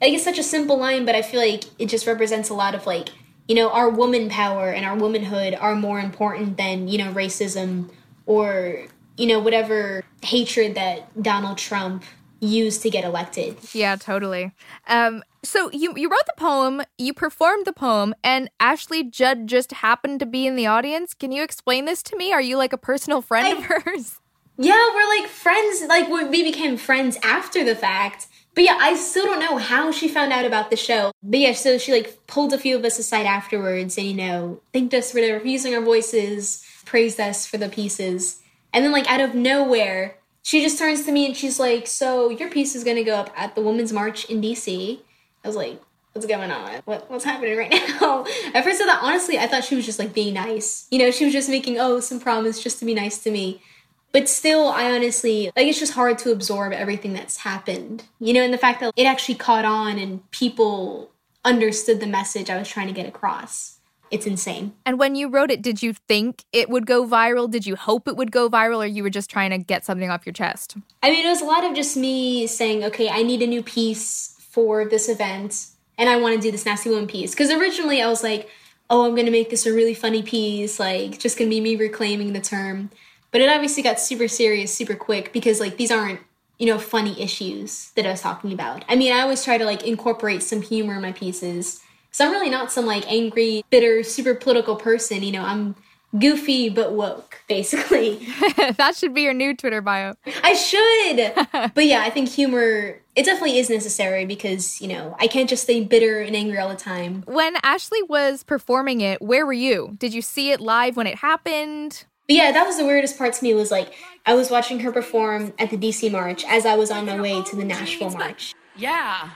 Like 0.00 0.12
it's 0.12 0.22
such 0.22 0.38
a 0.38 0.42
simple 0.44 0.78
line, 0.78 1.04
but 1.04 1.16
I 1.16 1.22
feel 1.22 1.40
like 1.40 1.64
it 1.76 1.86
just 1.86 2.06
represents 2.06 2.50
a 2.50 2.54
lot 2.54 2.76
of 2.76 2.86
like, 2.86 3.08
you 3.48 3.56
know, 3.56 3.68
our 3.68 3.90
woman 3.90 4.28
power 4.28 4.70
and 4.70 4.86
our 4.86 4.94
womanhood 4.96 5.54
are 5.54 5.74
more 5.74 5.98
important 5.98 6.56
than, 6.56 6.86
you 6.86 6.98
know, 6.98 7.12
racism 7.12 7.90
or, 8.26 8.86
you 9.16 9.26
know, 9.26 9.40
whatever 9.40 10.04
hatred 10.22 10.76
that 10.76 11.20
Donald 11.20 11.58
Trump 11.58 12.04
used 12.38 12.82
to 12.82 12.90
get 12.90 13.02
elected. 13.02 13.56
Yeah, 13.72 13.96
totally. 13.96 14.52
Um, 14.86 15.24
so 15.42 15.68
you 15.72 15.94
you 15.96 16.08
wrote 16.08 16.26
the 16.26 16.34
poem, 16.36 16.82
you 16.96 17.12
performed 17.12 17.66
the 17.66 17.72
poem, 17.72 18.14
and 18.22 18.48
Ashley 18.60 19.02
Judd 19.02 19.48
just 19.48 19.72
happened 19.72 20.20
to 20.20 20.26
be 20.26 20.46
in 20.46 20.54
the 20.54 20.66
audience. 20.66 21.12
Can 21.12 21.32
you 21.32 21.42
explain 21.42 21.86
this 21.86 22.04
to 22.04 22.16
me? 22.16 22.32
Are 22.32 22.40
you 22.40 22.56
like 22.56 22.72
a 22.72 22.78
personal 22.78 23.20
friend 23.20 23.58
of 23.58 23.64
hers? 23.64 24.20
Yeah, 24.58 24.90
we're 24.94 25.20
like 25.20 25.28
friends. 25.30 25.82
Like 25.88 26.08
we 26.08 26.42
became 26.42 26.76
friends 26.76 27.18
after 27.22 27.64
the 27.64 27.74
fact, 27.74 28.26
But 28.54 28.64
yeah, 28.64 28.76
I 28.80 28.96
still 28.96 29.24
don't 29.24 29.40
know 29.40 29.56
how 29.56 29.90
she 29.92 30.08
found 30.08 30.32
out 30.32 30.44
about 30.44 30.70
the 30.70 30.76
show. 30.76 31.10
But 31.22 31.40
yeah, 31.40 31.52
so 31.54 31.78
she 31.78 31.92
like 31.92 32.18
pulled 32.26 32.52
a 32.52 32.58
few 32.58 32.76
of 32.76 32.84
us 32.84 32.98
aside 32.98 33.24
afterwards 33.26 33.96
and, 33.96 34.06
you 34.06 34.14
know, 34.14 34.60
thanked 34.72 34.92
us 34.94 35.12
for 35.12 35.18
using 35.18 35.74
our 35.74 35.80
voices, 35.80 36.64
praised 36.84 37.18
us 37.18 37.46
for 37.46 37.56
the 37.56 37.68
pieces. 37.70 38.40
And 38.74 38.84
then, 38.84 38.92
like, 38.92 39.10
out 39.10 39.20
of 39.20 39.34
nowhere, 39.34 40.16
she 40.42 40.62
just 40.62 40.78
turns 40.78 41.04
to 41.04 41.12
me 41.12 41.26
and 41.26 41.36
she's 41.36 41.58
like, 41.58 41.86
So 41.86 42.28
your 42.30 42.50
piece 42.50 42.74
is 42.74 42.84
gonna 42.84 43.04
go 43.04 43.16
up 43.16 43.30
at 43.36 43.54
the 43.54 43.62
Women's 43.62 43.92
March 43.92 44.24
in 44.26 44.40
DC. 44.42 45.00
I 45.44 45.48
was 45.48 45.56
like, 45.56 45.80
What's 46.12 46.26
going 46.26 46.50
on? 46.50 46.82
What, 46.84 47.10
what's 47.10 47.24
happening 47.24 47.56
right 47.56 47.70
now? 48.00 48.26
At 48.52 48.64
first, 48.64 48.82
I 48.82 48.86
thought, 48.86 49.02
honestly, 49.02 49.38
I 49.38 49.46
thought 49.46 49.64
she 49.64 49.76
was 49.76 49.86
just 49.86 49.98
like 49.98 50.12
being 50.12 50.34
nice. 50.34 50.86
You 50.90 50.98
know, 50.98 51.10
she 51.10 51.24
was 51.24 51.32
just 51.32 51.48
making, 51.48 51.78
oh, 51.78 52.00
some 52.00 52.20
promise 52.20 52.62
just 52.62 52.78
to 52.80 52.84
be 52.84 52.92
nice 52.94 53.16
to 53.22 53.30
me. 53.30 53.62
But 54.12 54.28
still, 54.28 54.68
I 54.68 54.92
honestly, 54.92 55.50
like, 55.56 55.66
it's 55.66 55.78
just 55.78 55.94
hard 55.94 56.18
to 56.18 56.32
absorb 56.32 56.72
everything 56.72 57.14
that's 57.14 57.38
happened. 57.38 58.04
You 58.20 58.34
know, 58.34 58.42
and 58.42 58.52
the 58.52 58.58
fact 58.58 58.80
that 58.80 58.92
it 58.96 59.04
actually 59.04 59.36
caught 59.36 59.64
on 59.64 59.98
and 59.98 60.30
people 60.30 61.10
understood 61.44 62.00
the 62.00 62.06
message 62.06 62.50
I 62.50 62.58
was 62.58 62.68
trying 62.68 62.88
to 62.88 62.92
get 62.92 63.06
across. 63.06 63.78
It's 64.10 64.26
insane. 64.26 64.74
And 64.84 64.98
when 64.98 65.14
you 65.14 65.28
wrote 65.28 65.50
it, 65.50 65.62
did 65.62 65.82
you 65.82 65.94
think 65.94 66.44
it 66.52 66.68
would 66.68 66.84
go 66.84 67.06
viral? 67.06 67.50
Did 67.50 67.66
you 67.66 67.74
hope 67.74 68.06
it 68.06 68.14
would 68.14 68.30
go 68.30 68.50
viral, 68.50 68.84
or 68.84 68.86
you 68.86 69.02
were 69.02 69.08
just 69.08 69.30
trying 69.30 69.50
to 69.50 69.58
get 69.58 69.86
something 69.86 70.10
off 70.10 70.26
your 70.26 70.34
chest? 70.34 70.76
I 71.02 71.10
mean, 71.10 71.24
it 71.24 71.30
was 71.30 71.40
a 71.40 71.46
lot 71.46 71.64
of 71.64 71.74
just 71.74 71.96
me 71.96 72.46
saying, 72.46 72.84
okay, 72.84 73.08
I 73.08 73.22
need 73.22 73.40
a 73.40 73.46
new 73.46 73.62
piece 73.62 74.36
for 74.50 74.84
this 74.84 75.08
event, 75.08 75.68
and 75.96 76.10
I 76.10 76.16
want 76.16 76.36
to 76.36 76.40
do 76.42 76.50
this 76.52 76.66
Nasty 76.66 76.90
Woman 76.90 77.06
piece. 77.06 77.30
Because 77.30 77.50
originally 77.50 78.02
I 78.02 78.08
was 78.08 78.22
like, 78.22 78.50
oh, 78.90 79.06
I'm 79.06 79.14
going 79.14 79.24
to 79.24 79.32
make 79.32 79.48
this 79.48 79.64
a 79.64 79.72
really 79.72 79.94
funny 79.94 80.22
piece, 80.22 80.78
like, 80.78 81.18
just 81.18 81.38
going 81.38 81.48
to 81.48 81.56
be 81.56 81.62
me 81.62 81.76
reclaiming 81.76 82.34
the 82.34 82.40
term. 82.40 82.90
But 83.32 83.40
it 83.40 83.48
obviously 83.48 83.82
got 83.82 83.98
super 83.98 84.28
serious 84.28 84.72
super 84.72 84.94
quick 84.94 85.32
because 85.32 85.58
like 85.58 85.76
these 85.76 85.90
aren't, 85.90 86.20
you 86.58 86.66
know, 86.66 86.78
funny 86.78 87.20
issues 87.20 87.90
that 87.96 88.06
I 88.06 88.10
was 88.10 88.20
talking 88.20 88.52
about. 88.52 88.84
I 88.88 88.94
mean, 88.94 89.12
I 89.12 89.20
always 89.20 89.42
try 89.42 89.58
to 89.58 89.64
like 89.64 89.84
incorporate 89.84 90.42
some 90.42 90.62
humor 90.62 90.94
in 90.94 91.02
my 91.02 91.12
pieces. 91.12 91.80
So 92.12 92.26
I'm 92.26 92.30
really 92.30 92.50
not 92.50 92.70
some 92.70 92.86
like 92.86 93.10
angry, 93.10 93.64
bitter, 93.70 94.02
super 94.02 94.34
political 94.34 94.76
person, 94.76 95.22
you 95.22 95.32
know, 95.32 95.42
I'm 95.42 95.74
goofy 96.18 96.68
but 96.68 96.92
woke, 96.92 97.40
basically. 97.48 98.16
that 98.76 98.94
should 98.96 99.14
be 99.14 99.22
your 99.22 99.34
new 99.34 99.56
Twitter 99.56 99.80
bio. 99.80 100.14
I 100.42 100.52
should. 100.52 101.72
but 101.74 101.86
yeah, 101.86 102.02
I 102.02 102.10
think 102.10 102.28
humor 102.28 103.00
it 103.14 103.24
definitely 103.24 103.58
is 103.58 103.68
necessary 103.68 104.24
because, 104.24 104.80
you 104.80 104.88
know, 104.88 105.14
I 105.18 105.26
can't 105.26 105.48
just 105.48 105.64
stay 105.64 105.84
bitter 105.84 106.20
and 106.20 106.34
angry 106.34 106.58
all 106.58 106.68
the 106.68 106.76
time. 106.76 107.24
When 107.26 107.56
Ashley 107.62 108.02
was 108.02 108.42
performing 108.42 109.00
it, 109.00 109.20
where 109.20 109.44
were 109.44 109.52
you? 109.52 109.96
Did 109.98 110.14
you 110.14 110.22
see 110.22 110.50
it 110.50 110.60
live 110.60 110.96
when 110.96 111.06
it 111.06 111.16
happened? 111.16 112.06
But 112.32 112.36
yeah, 112.36 112.52
that 112.52 112.66
was 112.66 112.78
the 112.78 112.86
weirdest 112.86 113.18
part 113.18 113.34
to 113.34 113.44
me 113.44 113.52
was 113.52 113.70
like 113.70 113.92
I 114.24 114.32
was 114.32 114.50
watching 114.50 114.80
her 114.80 114.90
perform 114.90 115.52
at 115.58 115.68
the 115.68 115.76
DC 115.76 116.10
March 116.10 116.46
as 116.48 116.64
I 116.64 116.76
was 116.76 116.90
on 116.90 117.04
my 117.04 117.20
way 117.20 117.42
to 117.42 117.56
the 117.56 117.62
Nashville 117.62 118.08
March. 118.08 118.54
Yeah, 118.74 119.28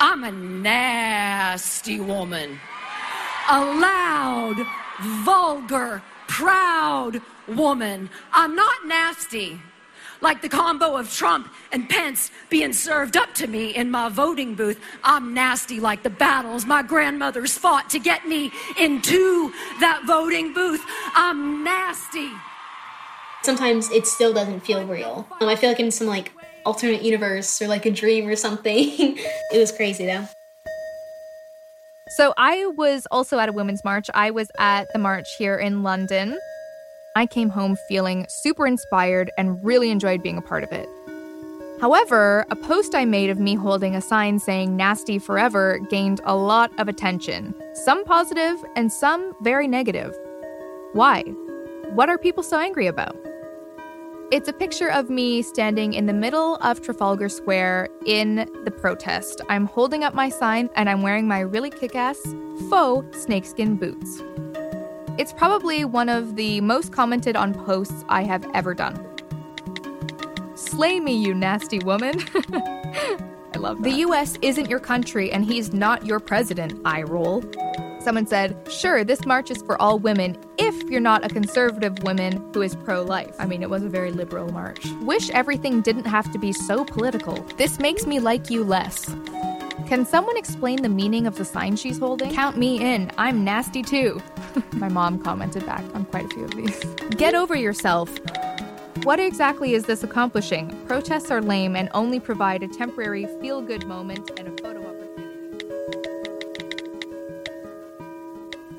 I'm 0.00 0.22
a 0.22 0.30
nasty 0.30 1.98
woman. 1.98 2.60
A 3.48 3.58
loud, 3.58 4.56
vulgar, 5.24 6.02
proud 6.28 7.22
woman. 7.48 8.10
I'm 8.34 8.54
not 8.54 8.86
nasty 8.86 9.58
like 10.26 10.42
the 10.42 10.48
combo 10.48 10.96
of 10.96 11.08
Trump 11.14 11.48
and 11.70 11.88
Pence 11.88 12.32
being 12.50 12.72
served 12.72 13.16
up 13.16 13.32
to 13.32 13.46
me 13.46 13.72
in 13.76 13.92
my 13.92 14.08
voting 14.08 14.56
booth. 14.56 14.76
I'm 15.04 15.32
nasty 15.32 15.78
like 15.78 16.02
the 16.02 16.10
battles 16.10 16.66
my 16.66 16.82
grandmothers 16.82 17.56
fought 17.56 17.88
to 17.90 18.00
get 18.00 18.26
me 18.26 18.50
into 18.76 19.52
that 19.78 20.02
voting 20.04 20.52
booth. 20.52 20.82
I'm 21.14 21.62
nasty. 21.62 22.32
Sometimes 23.44 23.88
it 23.92 24.04
still 24.08 24.34
doesn't 24.34 24.66
feel 24.66 24.84
real. 24.84 25.28
Um, 25.40 25.48
I 25.48 25.54
feel 25.54 25.70
like 25.70 25.78
in 25.78 25.92
some 25.92 26.08
like 26.08 26.32
alternate 26.64 27.02
universe 27.02 27.62
or 27.62 27.68
like 27.68 27.86
a 27.86 27.92
dream 27.92 28.26
or 28.26 28.34
something. 28.34 28.74
it 29.52 29.58
was 29.58 29.70
crazy 29.70 30.06
though. 30.06 30.26
So 32.16 32.34
I 32.36 32.66
was 32.66 33.06
also 33.12 33.38
at 33.38 33.48
a 33.48 33.52
women's 33.52 33.84
march. 33.84 34.08
I 34.12 34.32
was 34.32 34.50
at 34.58 34.92
the 34.92 34.98
march 34.98 35.28
here 35.38 35.56
in 35.56 35.84
London. 35.84 36.36
I 37.16 37.24
came 37.24 37.48
home 37.48 37.78
feeling 37.88 38.26
super 38.28 38.66
inspired 38.66 39.30
and 39.38 39.64
really 39.64 39.90
enjoyed 39.90 40.22
being 40.22 40.36
a 40.36 40.42
part 40.42 40.62
of 40.62 40.70
it. 40.70 40.86
However, 41.80 42.44
a 42.50 42.56
post 42.56 42.94
I 42.94 43.06
made 43.06 43.30
of 43.30 43.40
me 43.40 43.54
holding 43.54 43.96
a 43.96 44.02
sign 44.02 44.38
saying 44.38 44.76
nasty 44.76 45.18
forever 45.18 45.78
gained 45.88 46.20
a 46.24 46.36
lot 46.36 46.70
of 46.78 46.88
attention, 46.88 47.54
some 47.72 48.04
positive 48.04 48.62
and 48.76 48.92
some 48.92 49.34
very 49.40 49.66
negative. 49.66 50.14
Why? 50.92 51.22
What 51.94 52.10
are 52.10 52.18
people 52.18 52.42
so 52.42 52.58
angry 52.58 52.86
about? 52.86 53.16
It's 54.30 54.48
a 54.48 54.52
picture 54.52 54.90
of 54.90 55.08
me 55.08 55.40
standing 55.40 55.94
in 55.94 56.04
the 56.04 56.12
middle 56.12 56.56
of 56.56 56.82
Trafalgar 56.82 57.30
Square 57.30 57.88
in 58.04 58.46
the 58.64 58.70
protest. 58.70 59.40
I'm 59.48 59.64
holding 59.64 60.04
up 60.04 60.12
my 60.12 60.28
sign 60.28 60.68
and 60.74 60.90
I'm 60.90 61.00
wearing 61.00 61.26
my 61.26 61.40
really 61.40 61.70
kick 61.70 61.94
ass 61.94 62.20
faux 62.68 63.22
snakeskin 63.22 63.76
boots. 63.76 64.20
It's 65.18 65.32
probably 65.32 65.84
one 65.84 66.10
of 66.10 66.36
the 66.36 66.60
most 66.60 66.92
commented 66.92 67.36
on 67.36 67.54
posts 67.54 68.04
I 68.08 68.24
have 68.24 68.46
ever 68.52 68.74
done. 68.74 69.02
Slay 70.54 71.00
me, 71.00 71.16
you 71.16 71.32
nasty 71.32 71.78
woman. 71.78 72.22
I 72.34 73.58
love 73.58 73.78
that. 73.78 73.84
The 73.84 73.96
US 74.00 74.36
isn't 74.42 74.68
your 74.68 74.78
country 74.78 75.32
and 75.32 75.42
he's 75.42 75.72
not 75.72 76.04
your 76.04 76.20
president, 76.20 76.78
I 76.84 77.02
roll. 77.02 77.42
Someone 78.00 78.26
said, 78.26 78.56
Sure, 78.70 79.04
this 79.04 79.24
march 79.24 79.50
is 79.50 79.62
for 79.62 79.80
all 79.80 79.98
women 79.98 80.36
if 80.58 80.82
you're 80.90 81.00
not 81.00 81.24
a 81.24 81.28
conservative 81.28 82.02
woman 82.02 82.32
who 82.52 82.60
is 82.60 82.76
pro 82.76 83.02
life. 83.02 83.34
I 83.38 83.46
mean, 83.46 83.62
it 83.62 83.70
was 83.70 83.82
a 83.84 83.88
very 83.88 84.12
liberal 84.12 84.52
march. 84.52 84.84
Wish 85.00 85.30
everything 85.30 85.80
didn't 85.80 86.04
have 86.04 86.30
to 86.32 86.38
be 86.38 86.52
so 86.52 86.84
political. 86.84 87.34
This 87.56 87.78
makes 87.78 88.06
me 88.06 88.20
like 88.20 88.50
you 88.50 88.64
less. 88.64 89.08
Can 89.86 90.04
someone 90.04 90.36
explain 90.36 90.82
the 90.82 90.88
meaning 90.88 91.28
of 91.28 91.36
the 91.36 91.44
sign 91.44 91.76
she's 91.76 91.98
holding? 91.98 92.34
Count 92.34 92.56
me 92.56 92.80
in. 92.80 93.08
I'm 93.18 93.44
nasty 93.44 93.82
too. 93.82 94.20
My 94.72 94.88
mom 94.88 95.22
commented 95.22 95.64
back 95.64 95.84
on 95.94 96.04
quite 96.06 96.24
a 96.24 96.28
few 96.28 96.44
of 96.44 96.56
these. 96.56 96.82
Get 97.10 97.36
over 97.36 97.54
yourself. 97.54 98.10
What 99.04 99.20
exactly 99.20 99.74
is 99.74 99.84
this 99.84 100.02
accomplishing? 100.02 100.76
Protests 100.86 101.30
are 101.30 101.40
lame 101.40 101.76
and 101.76 101.88
only 101.94 102.18
provide 102.18 102.64
a 102.64 102.68
temporary 102.68 103.28
feel 103.40 103.62
good 103.62 103.86
moment 103.86 104.28
and 104.36 104.48
a 104.48 104.62
photo 104.62 104.80
opportunity. 104.80 105.22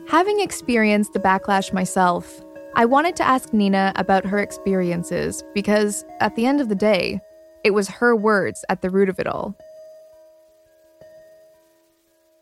Having 0.09 0.41
experienced 0.41 1.13
the 1.13 1.19
backlash 1.19 1.71
myself, 1.71 2.41
I 2.75 2.83
wanted 2.83 3.15
to 3.15 3.23
ask 3.23 3.53
Nina 3.53 3.93
about 3.95 4.25
her 4.25 4.39
experiences 4.39 5.41
because, 5.53 6.03
at 6.19 6.35
the 6.35 6.45
end 6.45 6.59
of 6.59 6.67
the 6.67 6.75
day, 6.75 7.21
it 7.63 7.71
was 7.71 7.87
her 7.87 8.13
words 8.13 8.65
at 8.67 8.81
the 8.81 8.89
root 8.89 9.07
of 9.07 9.19
it 9.19 9.27
all. 9.27 9.55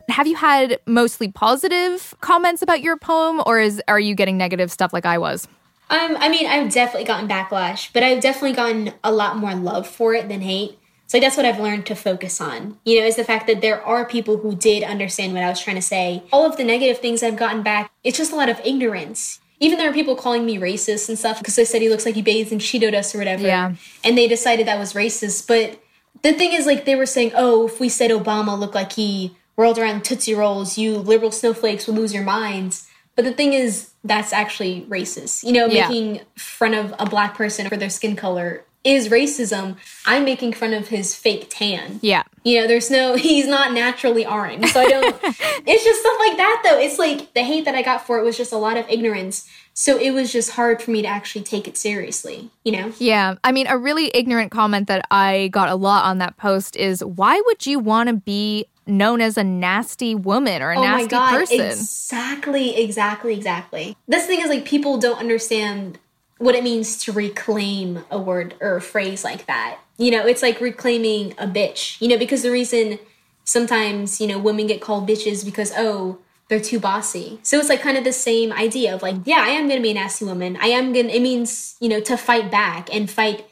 Have 0.09 0.27
you 0.27 0.35
had 0.35 0.79
mostly 0.85 1.31
positive 1.31 2.13
comments 2.21 2.62
about 2.62 2.81
your 2.81 2.97
poem, 2.97 3.41
or 3.45 3.59
is 3.59 3.81
are 3.88 4.00
you 4.00 4.15
getting 4.15 4.38
negative 4.38 4.71
stuff 4.71 4.93
like 4.93 5.05
I 5.05 5.17
was? 5.17 5.47
Um, 5.89 6.17
I 6.19 6.29
mean, 6.29 6.47
I've 6.47 6.71
definitely 6.71 7.05
gotten 7.05 7.27
backlash, 7.27 7.91
but 7.93 8.03
I've 8.03 8.21
definitely 8.21 8.53
gotten 8.53 8.93
a 9.03 9.12
lot 9.12 9.38
more 9.38 9.53
love 9.53 9.88
for 9.88 10.13
it 10.13 10.29
than 10.29 10.41
hate. 10.41 10.79
So 11.07 11.19
that's 11.19 11.38
what 11.38 11.45
I've 11.45 11.59
learned 11.59 11.85
to 11.88 11.95
focus 11.95 12.41
on. 12.41 12.79
You 12.83 13.00
know, 13.00 13.05
is 13.05 13.15
the 13.15 13.24
fact 13.24 13.45
that 13.47 13.62
there 13.62 13.83
are 13.85 14.05
people 14.05 14.38
who 14.38 14.55
did 14.55 14.83
understand 14.83 15.33
what 15.33 15.43
I 15.43 15.50
was 15.50 15.62
trying 15.62 15.75
to 15.75 15.81
say. 15.81 16.24
All 16.33 16.45
of 16.45 16.57
the 16.57 16.63
negative 16.63 16.97
things 16.97 17.21
I've 17.21 17.35
gotten 17.35 17.62
back, 17.62 17.91
it's 18.03 18.17
just 18.17 18.31
a 18.31 18.35
lot 18.35 18.50
of 18.50 18.59
ignorance. 18.65 19.39
Even 19.59 19.77
there 19.77 19.89
are 19.89 19.93
people 19.93 20.15
calling 20.15 20.45
me 20.45 20.57
racist 20.57 21.07
and 21.07 21.17
stuff 21.17 21.38
because 21.38 21.55
they 21.55 21.65
said 21.65 21.81
he 21.81 21.89
looks 21.89 22.05
like 22.05 22.15
he 22.15 22.21
bathes 22.21 22.51
in 22.51 22.57
Cheeto 22.57 22.91
dust 22.91 23.13
or 23.13 23.19
whatever. 23.19 23.43
Yeah. 23.43 23.75
And 24.03 24.17
they 24.17 24.27
decided 24.27 24.67
that 24.67 24.79
was 24.79 24.93
racist. 24.93 25.47
But 25.47 25.79
the 26.24 26.33
thing 26.33 26.53
is, 26.53 26.65
like, 26.65 26.85
they 26.85 26.95
were 26.95 27.05
saying, 27.05 27.31
oh, 27.35 27.67
if 27.67 27.79
we 27.79 27.88
said 27.88 28.09
Obama 28.09 28.57
looked 28.57 28.75
like 28.75 28.93
he 28.93 29.38
whirled 29.55 29.77
around 29.77 30.03
Tootsie 30.03 30.33
Rolls, 30.33 30.77
you 30.77 30.97
liberal 30.97 31.31
snowflakes 31.31 31.88
would 31.88 31.95
lose 31.95 32.13
your 32.13 32.24
minds. 32.24 32.88
But 33.15 33.25
the 33.25 33.33
thing 33.33 33.53
is, 33.53 33.91
that's 34.03 34.33
actually 34.33 34.81
racist. 34.89 35.43
You 35.43 35.53
know, 35.53 35.65
yeah. 35.67 35.88
making 35.88 36.21
fun 36.35 36.74
of 36.74 36.93
a 37.00 37.05
black 37.05 37.35
person 37.35 37.67
for 37.69 37.77
their 37.77 37.89
skin 37.89 38.15
color 38.15 38.65
is 38.85 39.09
racism. 39.09 39.75
I'm 40.05 40.24
making 40.24 40.53
fun 40.53 40.74
of 40.74 40.89
his 40.89 41.15
fake 41.15 41.47
tan. 41.50 42.00
Yeah. 42.03 42.24
You 42.43 42.62
know, 42.62 42.67
there's 42.67 42.91
no, 42.91 43.15
he's 43.17 43.47
not 43.47 43.74
naturally 43.74 44.25
orange. 44.25 44.67
So 44.67 44.79
I 44.79 44.88
don't, 44.88 45.15
it's 45.24 45.83
just 45.83 46.01
stuff 46.01 46.17
like 46.19 46.38
that 46.38 46.62
though. 46.63 46.79
It's 46.79 47.00
like 47.00 47.33
the 47.33 47.43
hate 47.43 47.65
that 47.65 47.75
I 47.75 47.81
got 47.81 48.05
for 48.05 48.19
it 48.19 48.24
was 48.24 48.38
just 48.38 48.53
a 48.53 48.57
lot 48.57 48.77
of 48.77 48.88
ignorance. 48.88 49.50
So 49.74 49.97
it 49.97 50.12
was 50.12 50.31
just 50.31 50.51
hard 50.51 50.81
for 50.81 50.91
me 50.91 51.01
to 51.01 51.07
actually 51.07 51.43
take 51.43 51.67
it 51.67 51.77
seriously, 51.77 52.50
you 52.63 52.71
know? 52.71 52.93
Yeah. 52.97 53.35
I 53.43 53.51
mean, 53.51 53.67
a 53.67 53.77
really 53.77 54.09
ignorant 54.13 54.51
comment 54.51 54.88
that 54.88 55.05
I 55.12 55.50
got 55.51 55.67
a 55.67 55.75
lot 55.75 56.05
on 56.05 56.19
that 56.19 56.38
post 56.38 56.77
is 56.77 57.03
why 57.03 57.41
would 57.45 57.65
you 57.65 57.79
want 57.79 58.07
to 58.07 58.15
be 58.15 58.67
known 58.88 59.22
as 59.22 59.38
a 59.38 59.44
nasty 59.44 60.15
woman 60.15 60.62
or 60.62 60.72
a 60.72 60.77
oh 60.77 60.84
nasty 60.84 61.08
God, 61.08 61.32
person. 61.32 61.62
Exactly, 61.62 62.75
exactly, 62.75 63.34
exactly. 63.34 63.98
This 64.08 64.25
thing 64.25 64.42
is 64.42 64.50
like 64.50 64.65
people 64.65 64.98
don't 64.98 65.20
understand 65.20 66.00
what 66.38 66.56
it 66.56 66.63
means 66.63 66.98
to 67.04 67.12
reclaim 67.12 68.04
a 68.12 68.20
word 68.20 68.56
or 68.60 68.75
a 68.75 68.82
phrase 68.82 69.24
like 69.24 69.46
that. 69.46 69.80
You 69.98 70.12
know, 70.12 70.25
it's 70.25 70.42
like 70.42 70.60
reclaiming 70.60 71.34
a 71.38 71.48
bitch, 71.48 72.00
you 72.01 72.08
know, 72.08 72.18
because 72.18 72.44
the 72.44 72.51
reason 72.51 73.00
sometimes, 73.46 74.20
you 74.20 74.27
know, 74.27 74.38
women 74.38 74.68
get 74.68 74.82
called 74.82 75.08
bitches 75.08 75.46
because, 75.46 75.72
oh, 75.77 76.20
they're 76.50 76.60
too 76.60 76.80
bossy. 76.80 77.39
So 77.44 77.58
it's 77.58 77.70
like 77.70 77.82
kind 77.82 77.98
of 77.98 78.04
the 78.04 78.12
same 78.12 78.51
idea 78.51 78.94
of 78.94 79.01
like, 79.01 79.15
yeah, 79.25 79.39
I 79.39 79.50
am 79.50 79.68
going 79.68 79.80
to 79.80 79.84
be 79.84 79.92
a 79.92 79.96
nasty 79.96 80.25
woman. 80.25 80.58
I 80.58 80.68
am 80.68 80.94
going 80.94 81.08
to, 81.08 81.15
it 81.15 81.22
means, 81.22 81.75
you 81.80 81.89
know, 81.89 82.00
to 82.01 82.18
fight 82.18 82.51
back 82.51 82.94
and 82.94 83.10
fight 83.10 83.48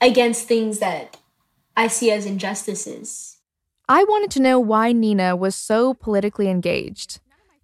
against 0.00 0.46
things 0.46 0.78
that 0.78 1.18
I 1.76 1.88
see 1.88 2.10
as 2.10 2.24
injustices. 2.24 3.29
I 3.90 4.04
wanted 4.04 4.30
to 4.30 4.40
know 4.40 4.60
why 4.60 4.92
Nina 4.92 5.34
was 5.34 5.56
so 5.56 5.94
politically 5.94 6.48
engaged. 6.48 7.18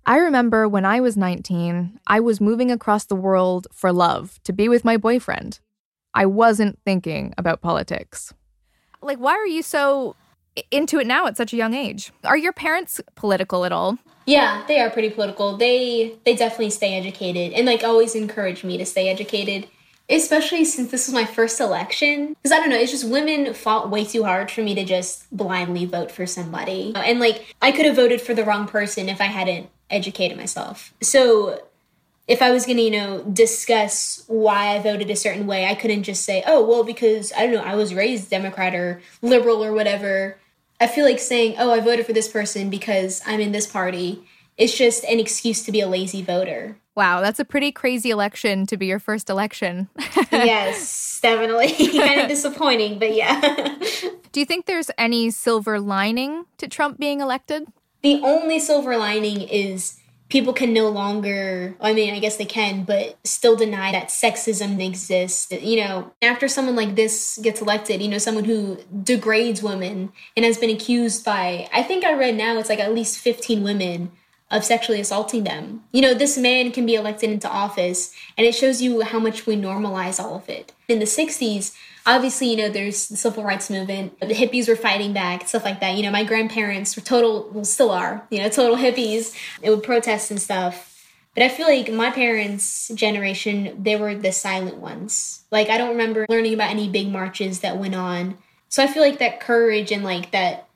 I 0.04 0.16
remember 0.16 0.68
when 0.68 0.84
I 0.84 0.98
was 0.98 1.16
19, 1.16 2.00
I 2.04 2.18
was 2.18 2.40
moving 2.40 2.68
across 2.72 3.04
the 3.04 3.14
world 3.14 3.68
for 3.72 3.92
love, 3.92 4.40
to 4.42 4.52
be 4.52 4.68
with 4.68 4.84
my 4.84 4.96
boyfriend. 4.96 5.60
I 6.14 6.26
wasn't 6.26 6.80
thinking 6.84 7.32
about 7.38 7.60
politics. 7.60 8.34
Like, 9.00 9.18
why 9.18 9.34
are 9.34 9.46
you 9.46 9.62
so 9.62 10.16
into 10.72 10.98
it 10.98 11.06
now 11.06 11.28
at 11.28 11.36
such 11.36 11.52
a 11.52 11.56
young 11.56 11.74
age? 11.74 12.10
Are 12.24 12.36
your 12.36 12.52
parents 12.52 13.00
political 13.14 13.64
at 13.64 13.70
all? 13.70 13.96
Yeah, 14.24 14.64
they 14.66 14.80
are 14.80 14.90
pretty 14.90 15.10
political. 15.10 15.56
They 15.56 16.16
they 16.24 16.34
definitely 16.34 16.70
stay 16.70 16.98
educated 16.98 17.52
and 17.52 17.66
like 17.66 17.84
always 17.84 18.16
encourage 18.16 18.64
me 18.64 18.76
to 18.78 18.84
stay 18.84 19.08
educated 19.08 19.68
especially 20.08 20.64
since 20.64 20.90
this 20.90 21.06
was 21.08 21.14
my 21.14 21.24
first 21.24 21.60
election. 21.60 22.28
Because 22.28 22.52
I 22.52 22.60
don't 22.60 22.70
know, 22.70 22.76
it's 22.76 22.92
just 22.92 23.08
women 23.08 23.52
fought 23.54 23.90
way 23.90 24.04
too 24.04 24.24
hard 24.24 24.50
for 24.50 24.62
me 24.62 24.74
to 24.74 24.84
just 24.84 25.30
blindly 25.36 25.84
vote 25.84 26.10
for 26.10 26.26
somebody. 26.26 26.92
Uh, 26.94 27.00
and 27.00 27.20
like, 27.20 27.54
I 27.60 27.72
could 27.72 27.86
have 27.86 27.96
voted 27.96 28.20
for 28.20 28.34
the 28.34 28.44
wrong 28.44 28.66
person 28.66 29.08
if 29.08 29.20
I 29.20 29.24
hadn't 29.24 29.68
educated 29.90 30.36
myself. 30.36 30.94
So 31.00 31.60
if 32.28 32.42
I 32.42 32.50
was 32.50 32.66
going 32.66 32.78
to, 32.78 32.82
you 32.82 32.90
know, 32.90 33.22
discuss 33.22 34.24
why 34.26 34.76
I 34.76 34.80
voted 34.80 35.10
a 35.10 35.16
certain 35.16 35.46
way, 35.46 35.66
I 35.66 35.74
couldn't 35.74 36.02
just 36.02 36.24
say, 36.24 36.42
oh, 36.46 36.64
well, 36.66 36.82
because 36.82 37.32
I 37.36 37.46
don't 37.46 37.54
know, 37.54 37.62
I 37.62 37.76
was 37.76 37.94
raised 37.94 38.30
Democrat 38.30 38.74
or 38.74 39.00
liberal 39.22 39.64
or 39.64 39.72
whatever. 39.72 40.38
I 40.80 40.88
feel 40.88 41.04
like 41.04 41.20
saying, 41.20 41.54
oh, 41.58 41.70
I 41.70 41.80
voted 41.80 42.04
for 42.04 42.12
this 42.12 42.28
person 42.28 42.68
because 42.68 43.22
I'm 43.26 43.40
in 43.40 43.52
this 43.52 43.66
party. 43.66 44.24
It's 44.56 44.76
just 44.76 45.04
an 45.04 45.20
excuse 45.20 45.64
to 45.64 45.72
be 45.72 45.80
a 45.80 45.88
lazy 45.88 46.22
voter. 46.22 46.76
Wow, 46.96 47.20
that's 47.20 47.38
a 47.38 47.44
pretty 47.44 47.72
crazy 47.72 48.08
election 48.08 48.66
to 48.66 48.78
be 48.78 48.86
your 48.86 48.98
first 48.98 49.28
election. 49.28 49.90
yes, 50.32 51.20
definitely. 51.20 51.68
kind 51.98 52.22
of 52.22 52.28
disappointing, 52.28 52.98
but 52.98 53.14
yeah. 53.14 53.38
Do 54.32 54.40
you 54.40 54.46
think 54.46 54.64
there's 54.64 54.90
any 54.96 55.30
silver 55.30 55.78
lining 55.78 56.46
to 56.56 56.66
Trump 56.66 56.98
being 56.98 57.20
elected? 57.20 57.66
The 58.02 58.20
only 58.22 58.58
silver 58.58 58.96
lining 58.96 59.42
is 59.42 60.00
people 60.30 60.54
can 60.54 60.72
no 60.72 60.88
longer, 60.88 61.76
I 61.80 61.92
mean, 61.92 62.14
I 62.14 62.18
guess 62.18 62.36
they 62.36 62.46
can, 62.46 62.84
but 62.84 63.18
still 63.24 63.56
deny 63.56 63.92
that 63.92 64.08
sexism 64.08 64.82
exists. 64.84 65.52
You 65.52 65.82
know, 65.82 66.12
after 66.22 66.48
someone 66.48 66.76
like 66.76 66.96
this 66.96 67.38
gets 67.42 67.60
elected, 67.60 68.00
you 68.00 68.08
know, 68.08 68.18
someone 68.18 68.44
who 68.44 68.78
degrades 69.02 69.62
women 69.62 70.12
and 70.34 70.46
has 70.46 70.56
been 70.56 70.70
accused 70.70 71.26
by, 71.26 71.68
I 71.74 71.82
think 71.82 72.04
I 72.04 72.14
read 72.14 72.36
now 72.36 72.58
it's 72.58 72.70
like 72.70 72.80
at 72.80 72.94
least 72.94 73.18
15 73.18 73.62
women 73.62 74.12
of 74.50 74.64
sexually 74.64 75.00
assaulting 75.00 75.44
them. 75.44 75.82
You 75.92 76.02
know, 76.02 76.14
this 76.14 76.38
man 76.38 76.70
can 76.70 76.86
be 76.86 76.94
elected 76.94 77.30
into 77.30 77.48
office, 77.48 78.14
and 78.36 78.46
it 78.46 78.54
shows 78.54 78.80
you 78.80 79.00
how 79.00 79.18
much 79.18 79.46
we 79.46 79.56
normalize 79.56 80.22
all 80.22 80.36
of 80.36 80.48
it. 80.48 80.72
In 80.88 81.00
the 81.00 81.04
60s, 81.04 81.74
obviously, 82.06 82.50
you 82.50 82.56
know, 82.56 82.68
there's 82.68 83.08
the 83.08 83.16
civil 83.16 83.42
rights 83.42 83.68
movement, 83.70 84.18
the 84.20 84.26
hippies 84.26 84.68
were 84.68 84.76
fighting 84.76 85.12
back, 85.12 85.48
stuff 85.48 85.64
like 85.64 85.80
that. 85.80 85.96
You 85.96 86.02
know, 86.04 86.12
my 86.12 86.22
grandparents 86.22 86.94
were 86.94 87.02
total, 87.02 87.50
well, 87.52 87.64
still 87.64 87.90
are, 87.90 88.24
you 88.30 88.38
know, 88.38 88.48
total 88.48 88.76
hippies. 88.76 89.34
They 89.60 89.70
would 89.70 89.82
protest 89.82 90.30
and 90.30 90.40
stuff. 90.40 90.92
But 91.34 91.42
I 91.42 91.48
feel 91.48 91.66
like 91.66 91.92
my 91.92 92.10
parents' 92.10 92.88
generation, 92.94 93.82
they 93.82 93.96
were 93.96 94.14
the 94.14 94.32
silent 94.32 94.78
ones. 94.78 95.42
Like, 95.50 95.68
I 95.68 95.76
don't 95.76 95.90
remember 95.90 96.24
learning 96.30 96.54
about 96.54 96.70
any 96.70 96.88
big 96.88 97.08
marches 97.10 97.60
that 97.60 97.76
went 97.76 97.94
on. 97.94 98.38
So 98.68 98.82
I 98.82 98.86
feel 98.86 99.02
like 99.02 99.18
that 99.18 99.40
courage 99.40 99.92
and 99.92 100.02
like 100.02 100.30
that 100.30 100.68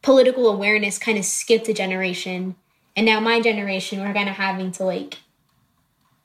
political 0.00 0.48
awareness 0.48 0.98
kind 0.98 1.18
of 1.18 1.24
skipped 1.24 1.68
a 1.68 1.74
generation 1.74 2.54
and 2.98 3.06
now 3.06 3.20
my 3.20 3.40
generation, 3.40 4.00
we're 4.00 4.12
kind 4.12 4.28
of 4.28 4.34
having 4.34 4.72
to 4.72 4.82
like, 4.82 5.18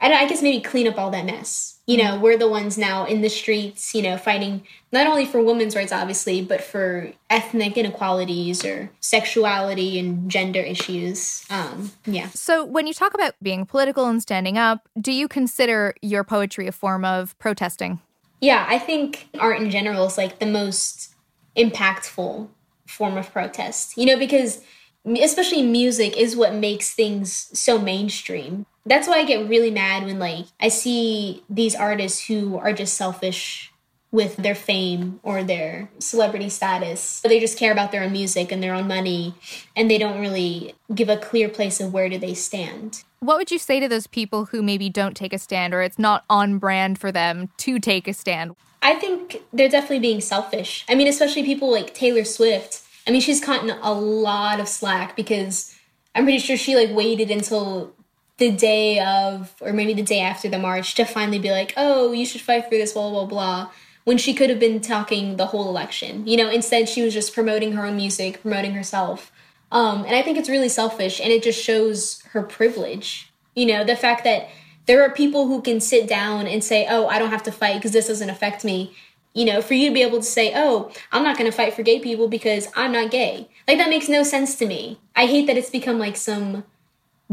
I, 0.01 0.09
don't, 0.09 0.17
I 0.17 0.27
guess 0.27 0.41
maybe 0.41 0.59
clean 0.59 0.87
up 0.87 0.97
all 0.97 1.11
that 1.11 1.23
mess. 1.23 1.77
You 1.85 1.97
know, 1.97 2.19
we're 2.19 2.35
the 2.35 2.49
ones 2.49 2.79
now 2.79 3.05
in 3.05 3.21
the 3.21 3.29
streets, 3.29 3.93
you 3.93 4.01
know, 4.01 4.17
fighting 4.17 4.63
not 4.91 5.05
only 5.05 5.23
for 5.23 5.39
women's 5.43 5.75
rights, 5.75 5.91
obviously, 5.91 6.41
but 6.41 6.63
for 6.63 7.11
ethnic 7.29 7.77
inequalities 7.77 8.65
or 8.65 8.89
sexuality 9.01 9.99
and 9.99 10.31
gender 10.31 10.61
issues. 10.61 11.45
Um, 11.51 11.91
yeah. 12.07 12.29
So, 12.29 12.65
when 12.65 12.87
you 12.87 12.93
talk 12.95 13.13
about 13.13 13.35
being 13.39 13.67
political 13.67 14.07
and 14.07 14.19
standing 14.19 14.57
up, 14.57 14.89
do 14.99 15.11
you 15.11 15.27
consider 15.27 15.93
your 16.01 16.23
poetry 16.23 16.65
a 16.65 16.71
form 16.71 17.05
of 17.05 17.37
protesting? 17.37 17.99
Yeah, 18.41 18.65
I 18.67 18.79
think 18.79 19.27
art 19.39 19.61
in 19.61 19.69
general 19.69 20.07
is 20.07 20.17
like 20.17 20.39
the 20.39 20.47
most 20.47 21.13
impactful 21.55 22.47
form 22.87 23.17
of 23.17 23.31
protest, 23.31 23.95
you 23.95 24.07
know, 24.07 24.17
because 24.17 24.61
especially 25.05 25.63
music 25.63 26.17
is 26.17 26.35
what 26.35 26.53
makes 26.53 26.93
things 26.93 27.49
so 27.57 27.77
mainstream. 27.77 28.65
That's 28.85 29.07
why 29.07 29.19
i 29.19 29.23
get 29.23 29.47
really 29.47 29.71
mad 29.71 30.05
when 30.05 30.19
like 30.19 30.45
i 30.59 30.67
see 30.67 31.43
these 31.49 31.75
artists 31.75 32.27
who 32.27 32.57
are 32.57 32.73
just 32.73 32.95
selfish 32.95 33.71
with 34.11 34.35
their 34.37 34.55
fame 34.55 35.19
or 35.23 35.43
their 35.43 35.89
celebrity 35.99 36.49
status 36.49 37.21
they 37.21 37.39
just 37.39 37.57
care 37.57 37.71
about 37.71 37.91
their 37.91 38.03
own 38.03 38.11
music 38.11 38.51
and 38.51 38.61
their 38.61 38.73
own 38.73 38.87
money 38.87 39.33
and 39.75 39.89
they 39.89 39.97
don't 39.97 40.19
really 40.19 40.75
give 40.93 41.09
a 41.09 41.17
clear 41.17 41.49
place 41.49 41.79
of 41.79 41.93
where 41.93 42.09
do 42.09 42.17
they 42.17 42.33
stand. 42.33 43.03
What 43.21 43.37
would 43.37 43.51
you 43.51 43.57
say 43.57 43.79
to 43.79 43.87
those 43.87 44.05
people 44.05 44.45
who 44.45 44.61
maybe 44.61 44.89
don't 44.89 45.15
take 45.15 45.31
a 45.31 45.39
stand 45.39 45.73
or 45.73 45.81
it's 45.81 45.97
not 45.97 46.25
on 46.29 46.57
brand 46.57 46.99
for 46.99 47.11
them 47.11 47.49
to 47.59 47.79
take 47.79 48.07
a 48.07 48.13
stand? 48.13 48.55
I 48.81 48.95
think 48.95 49.41
they're 49.53 49.69
definitely 49.69 49.99
being 49.99 50.19
selfish. 50.19 50.83
I 50.89 50.95
mean 50.95 51.07
especially 51.07 51.43
people 51.43 51.71
like 51.71 51.93
taylor 51.93 52.25
swift 52.25 52.81
I 53.07 53.11
mean, 53.11 53.21
she's 53.21 53.43
gotten 53.43 53.69
a 53.69 53.93
lot 53.93 54.59
of 54.59 54.67
slack 54.67 55.15
because 55.15 55.75
I'm 56.15 56.23
pretty 56.23 56.39
sure 56.39 56.57
she 56.57 56.75
like 56.75 56.91
waited 56.91 57.31
until 57.31 57.93
the 58.37 58.51
day 58.51 58.99
of, 58.99 59.53
or 59.61 59.73
maybe 59.73 59.93
the 59.93 60.03
day 60.03 60.21
after 60.21 60.49
the 60.49 60.57
march 60.57 60.95
to 60.95 61.05
finally 61.05 61.39
be 61.39 61.51
like, 61.51 61.73
oh, 61.77 62.11
you 62.11 62.25
should 62.25 62.41
fight 62.41 62.65
for 62.65 62.71
this, 62.71 62.93
blah, 62.93 63.09
blah, 63.09 63.25
blah. 63.25 63.71
When 64.05 64.17
she 64.17 64.33
could 64.33 64.49
have 64.49 64.59
been 64.59 64.81
talking 64.81 65.37
the 65.37 65.47
whole 65.47 65.69
election. 65.69 66.27
You 66.27 66.37
know, 66.37 66.49
instead 66.49 66.89
she 66.89 67.01
was 67.01 67.13
just 67.13 67.33
promoting 67.33 67.73
her 67.73 67.85
own 67.85 67.95
music, 67.95 68.41
promoting 68.41 68.73
herself. 68.73 69.31
Um, 69.71 70.03
and 70.05 70.15
I 70.15 70.21
think 70.21 70.37
it's 70.37 70.49
really 70.49 70.69
selfish 70.69 71.19
and 71.19 71.31
it 71.31 71.41
just 71.41 71.61
shows 71.61 72.21
her 72.31 72.43
privilege. 72.43 73.31
You 73.55 73.65
know, 73.65 73.83
the 73.83 73.95
fact 73.95 74.23
that 74.23 74.49
there 74.85 75.01
are 75.03 75.09
people 75.09 75.47
who 75.47 75.61
can 75.61 75.79
sit 75.79 76.07
down 76.07 76.47
and 76.47 76.63
say, 76.63 76.85
oh, 76.89 77.07
I 77.07 77.17
don't 77.17 77.29
have 77.29 77.43
to 77.43 77.51
fight 77.51 77.75
because 77.75 77.91
this 77.91 78.07
doesn't 78.07 78.29
affect 78.29 78.65
me 78.65 78.95
you 79.33 79.45
know, 79.45 79.61
for 79.61 79.73
you 79.73 79.89
to 79.89 79.93
be 79.93 80.01
able 80.01 80.19
to 80.19 80.23
say, 80.23 80.53
oh, 80.55 80.91
I'm 81.11 81.23
not 81.23 81.37
going 81.37 81.49
to 81.49 81.55
fight 81.55 81.73
for 81.73 81.83
gay 81.83 81.99
people 81.99 82.27
because 82.27 82.67
I'm 82.75 82.91
not 82.91 83.11
gay. 83.11 83.49
Like, 83.67 83.77
that 83.77 83.89
makes 83.89 84.07
no 84.07 84.23
sense 84.23 84.55
to 84.57 84.65
me. 84.65 84.99
I 85.15 85.25
hate 85.25 85.47
that 85.47 85.57
it's 85.57 85.69
become 85.69 85.99
like 85.99 86.15
some 86.15 86.63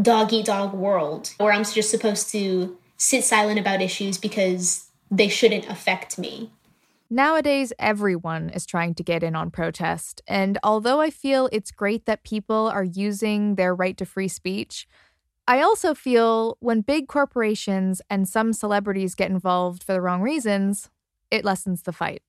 dog 0.00 0.32
eat 0.32 0.46
dog 0.46 0.72
world 0.72 1.34
where 1.38 1.52
I'm 1.52 1.64
just 1.64 1.90
supposed 1.90 2.30
to 2.32 2.76
sit 2.96 3.24
silent 3.24 3.58
about 3.58 3.82
issues 3.82 4.18
because 4.18 4.88
they 5.10 5.28
shouldn't 5.28 5.68
affect 5.68 6.18
me. 6.18 6.50
Nowadays, 7.12 7.72
everyone 7.78 8.50
is 8.50 8.64
trying 8.64 8.94
to 8.94 9.02
get 9.02 9.24
in 9.24 9.34
on 9.34 9.50
protest. 9.50 10.22
And 10.28 10.58
although 10.62 11.00
I 11.00 11.10
feel 11.10 11.48
it's 11.50 11.72
great 11.72 12.06
that 12.06 12.22
people 12.22 12.68
are 12.68 12.84
using 12.84 13.56
their 13.56 13.74
right 13.74 13.96
to 13.96 14.06
free 14.06 14.28
speech, 14.28 14.86
I 15.48 15.60
also 15.60 15.92
feel 15.92 16.56
when 16.60 16.82
big 16.82 17.08
corporations 17.08 18.00
and 18.08 18.28
some 18.28 18.52
celebrities 18.52 19.16
get 19.16 19.30
involved 19.30 19.82
for 19.82 19.92
the 19.92 20.00
wrong 20.00 20.22
reasons, 20.22 20.88
it 21.30 21.44
lessens 21.44 21.82
the 21.82 21.92
fight. 21.92 22.22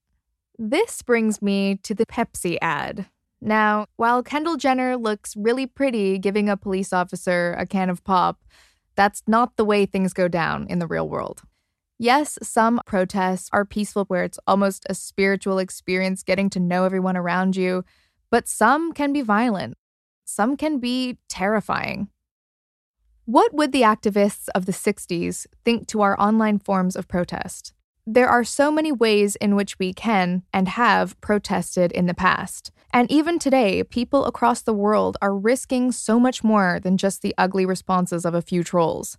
This 0.58 1.02
brings 1.02 1.40
me 1.40 1.76
to 1.82 1.94
the 1.94 2.06
Pepsi 2.06 2.58
ad. 2.60 3.06
Now, 3.40 3.86
while 3.96 4.22
Kendall 4.22 4.56
Jenner 4.56 4.96
looks 4.96 5.34
really 5.36 5.66
pretty 5.66 6.18
giving 6.18 6.48
a 6.48 6.56
police 6.56 6.92
officer 6.92 7.54
a 7.58 7.66
can 7.66 7.90
of 7.90 8.04
pop, 8.04 8.40
that's 8.94 9.22
not 9.26 9.56
the 9.56 9.64
way 9.64 9.86
things 9.86 10.12
go 10.12 10.28
down 10.28 10.66
in 10.68 10.78
the 10.78 10.86
real 10.86 11.08
world. 11.08 11.42
Yes, 11.98 12.38
some 12.42 12.80
protests 12.86 13.48
are 13.52 13.64
peaceful 13.64 14.04
where 14.06 14.24
it's 14.24 14.38
almost 14.46 14.86
a 14.88 14.94
spiritual 14.94 15.58
experience 15.58 16.22
getting 16.22 16.50
to 16.50 16.60
know 16.60 16.84
everyone 16.84 17.16
around 17.16 17.56
you, 17.56 17.84
but 18.30 18.48
some 18.48 18.92
can 18.92 19.12
be 19.12 19.22
violent. 19.22 19.76
Some 20.24 20.56
can 20.56 20.78
be 20.78 21.18
terrifying. 21.28 22.08
What 23.24 23.54
would 23.54 23.72
the 23.72 23.82
activists 23.82 24.48
of 24.54 24.66
the 24.66 24.72
60s 24.72 25.46
think 25.64 25.86
to 25.88 26.00
our 26.00 26.20
online 26.20 26.58
forms 26.58 26.96
of 26.96 27.08
protest? 27.08 27.72
There 28.06 28.28
are 28.28 28.42
so 28.42 28.72
many 28.72 28.90
ways 28.90 29.36
in 29.36 29.54
which 29.54 29.78
we 29.78 29.92
can 29.92 30.42
and 30.52 30.66
have 30.66 31.20
protested 31.20 31.92
in 31.92 32.06
the 32.06 32.14
past. 32.14 32.72
And 32.92 33.08
even 33.10 33.38
today, 33.38 33.84
people 33.84 34.24
across 34.24 34.60
the 34.60 34.74
world 34.74 35.16
are 35.22 35.36
risking 35.36 35.92
so 35.92 36.18
much 36.18 36.42
more 36.42 36.80
than 36.82 36.96
just 36.96 37.22
the 37.22 37.34
ugly 37.38 37.64
responses 37.64 38.24
of 38.24 38.34
a 38.34 38.42
few 38.42 38.64
trolls. 38.64 39.18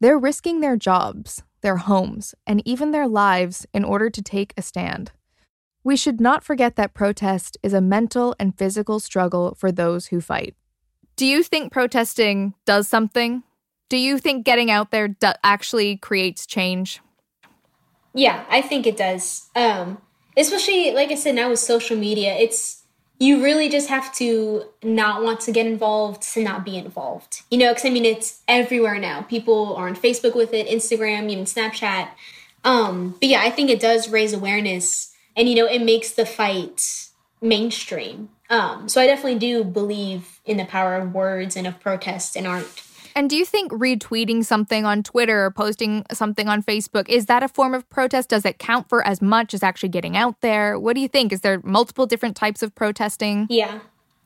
They're 0.00 0.18
risking 0.18 0.60
their 0.60 0.76
jobs, 0.76 1.42
their 1.62 1.78
homes, 1.78 2.34
and 2.46 2.62
even 2.66 2.90
their 2.90 3.08
lives 3.08 3.66
in 3.72 3.84
order 3.84 4.10
to 4.10 4.22
take 4.22 4.52
a 4.56 4.62
stand. 4.62 5.12
We 5.82 5.96
should 5.96 6.20
not 6.20 6.44
forget 6.44 6.76
that 6.76 6.92
protest 6.92 7.56
is 7.62 7.72
a 7.72 7.80
mental 7.80 8.36
and 8.38 8.56
physical 8.56 9.00
struggle 9.00 9.54
for 9.54 9.72
those 9.72 10.08
who 10.08 10.20
fight. 10.20 10.54
Do 11.16 11.24
you 11.24 11.42
think 11.42 11.72
protesting 11.72 12.52
does 12.66 12.86
something? 12.86 13.44
Do 13.88 13.96
you 13.96 14.18
think 14.18 14.44
getting 14.44 14.70
out 14.70 14.90
there 14.90 15.08
do- 15.08 15.32
actually 15.42 15.96
creates 15.96 16.46
change? 16.46 17.00
Yeah, 18.14 18.44
I 18.48 18.60
think 18.62 18.86
it 18.86 18.96
does. 18.96 19.48
Um, 19.54 19.98
especially 20.36 20.92
like 20.92 21.10
I 21.10 21.14
said 21.14 21.34
now 21.34 21.50
with 21.50 21.58
social 21.58 21.96
media, 21.96 22.34
it's 22.34 22.82
you 23.18 23.42
really 23.42 23.68
just 23.68 23.88
have 23.90 24.12
to 24.14 24.64
not 24.82 25.22
want 25.22 25.40
to 25.40 25.52
get 25.52 25.66
involved 25.66 26.22
to 26.22 26.42
not 26.42 26.64
be 26.64 26.76
involved. 26.76 27.42
You 27.50 27.58
know, 27.58 27.70
because 27.70 27.84
I 27.84 27.90
mean 27.90 28.04
it's 28.04 28.40
everywhere 28.48 28.98
now. 28.98 29.22
People 29.22 29.76
are 29.76 29.88
on 29.88 29.94
Facebook 29.94 30.34
with 30.34 30.54
it, 30.54 30.66
Instagram, 30.68 31.30
even 31.30 31.44
Snapchat. 31.44 32.08
Um, 32.64 33.16
but 33.20 33.28
yeah, 33.28 33.42
I 33.42 33.50
think 33.50 33.70
it 33.70 33.80
does 33.80 34.08
raise 34.08 34.32
awareness, 34.32 35.14
and 35.36 35.48
you 35.48 35.54
know, 35.54 35.66
it 35.66 35.82
makes 35.82 36.12
the 36.12 36.26
fight 36.26 37.08
mainstream. 37.40 38.30
Um, 38.50 38.88
so 38.88 39.00
I 39.00 39.06
definitely 39.06 39.38
do 39.38 39.64
believe 39.64 40.40
in 40.44 40.56
the 40.56 40.64
power 40.64 40.96
of 40.96 41.14
words 41.14 41.56
and 41.56 41.66
of 41.66 41.80
protest 41.80 42.36
and 42.36 42.46
art. 42.46 42.82
And 43.14 43.28
do 43.28 43.36
you 43.36 43.44
think 43.44 43.72
retweeting 43.72 44.44
something 44.44 44.84
on 44.84 45.02
Twitter 45.02 45.44
or 45.44 45.50
posting 45.50 46.04
something 46.12 46.48
on 46.48 46.62
Facebook 46.62 47.08
is 47.08 47.26
that 47.26 47.42
a 47.42 47.48
form 47.48 47.74
of 47.74 47.88
protest? 47.90 48.28
Does 48.30 48.44
it 48.44 48.58
count 48.58 48.88
for 48.88 49.06
as 49.06 49.20
much 49.20 49.54
as 49.54 49.62
actually 49.62 49.88
getting 49.88 50.16
out 50.16 50.40
there? 50.40 50.78
What 50.78 50.94
do 50.94 51.00
you 51.00 51.08
think? 51.08 51.32
Is 51.32 51.40
there 51.40 51.60
multiple 51.64 52.06
different 52.06 52.36
types 52.36 52.62
of 52.62 52.74
protesting? 52.74 53.46
Yeah. 53.50 53.80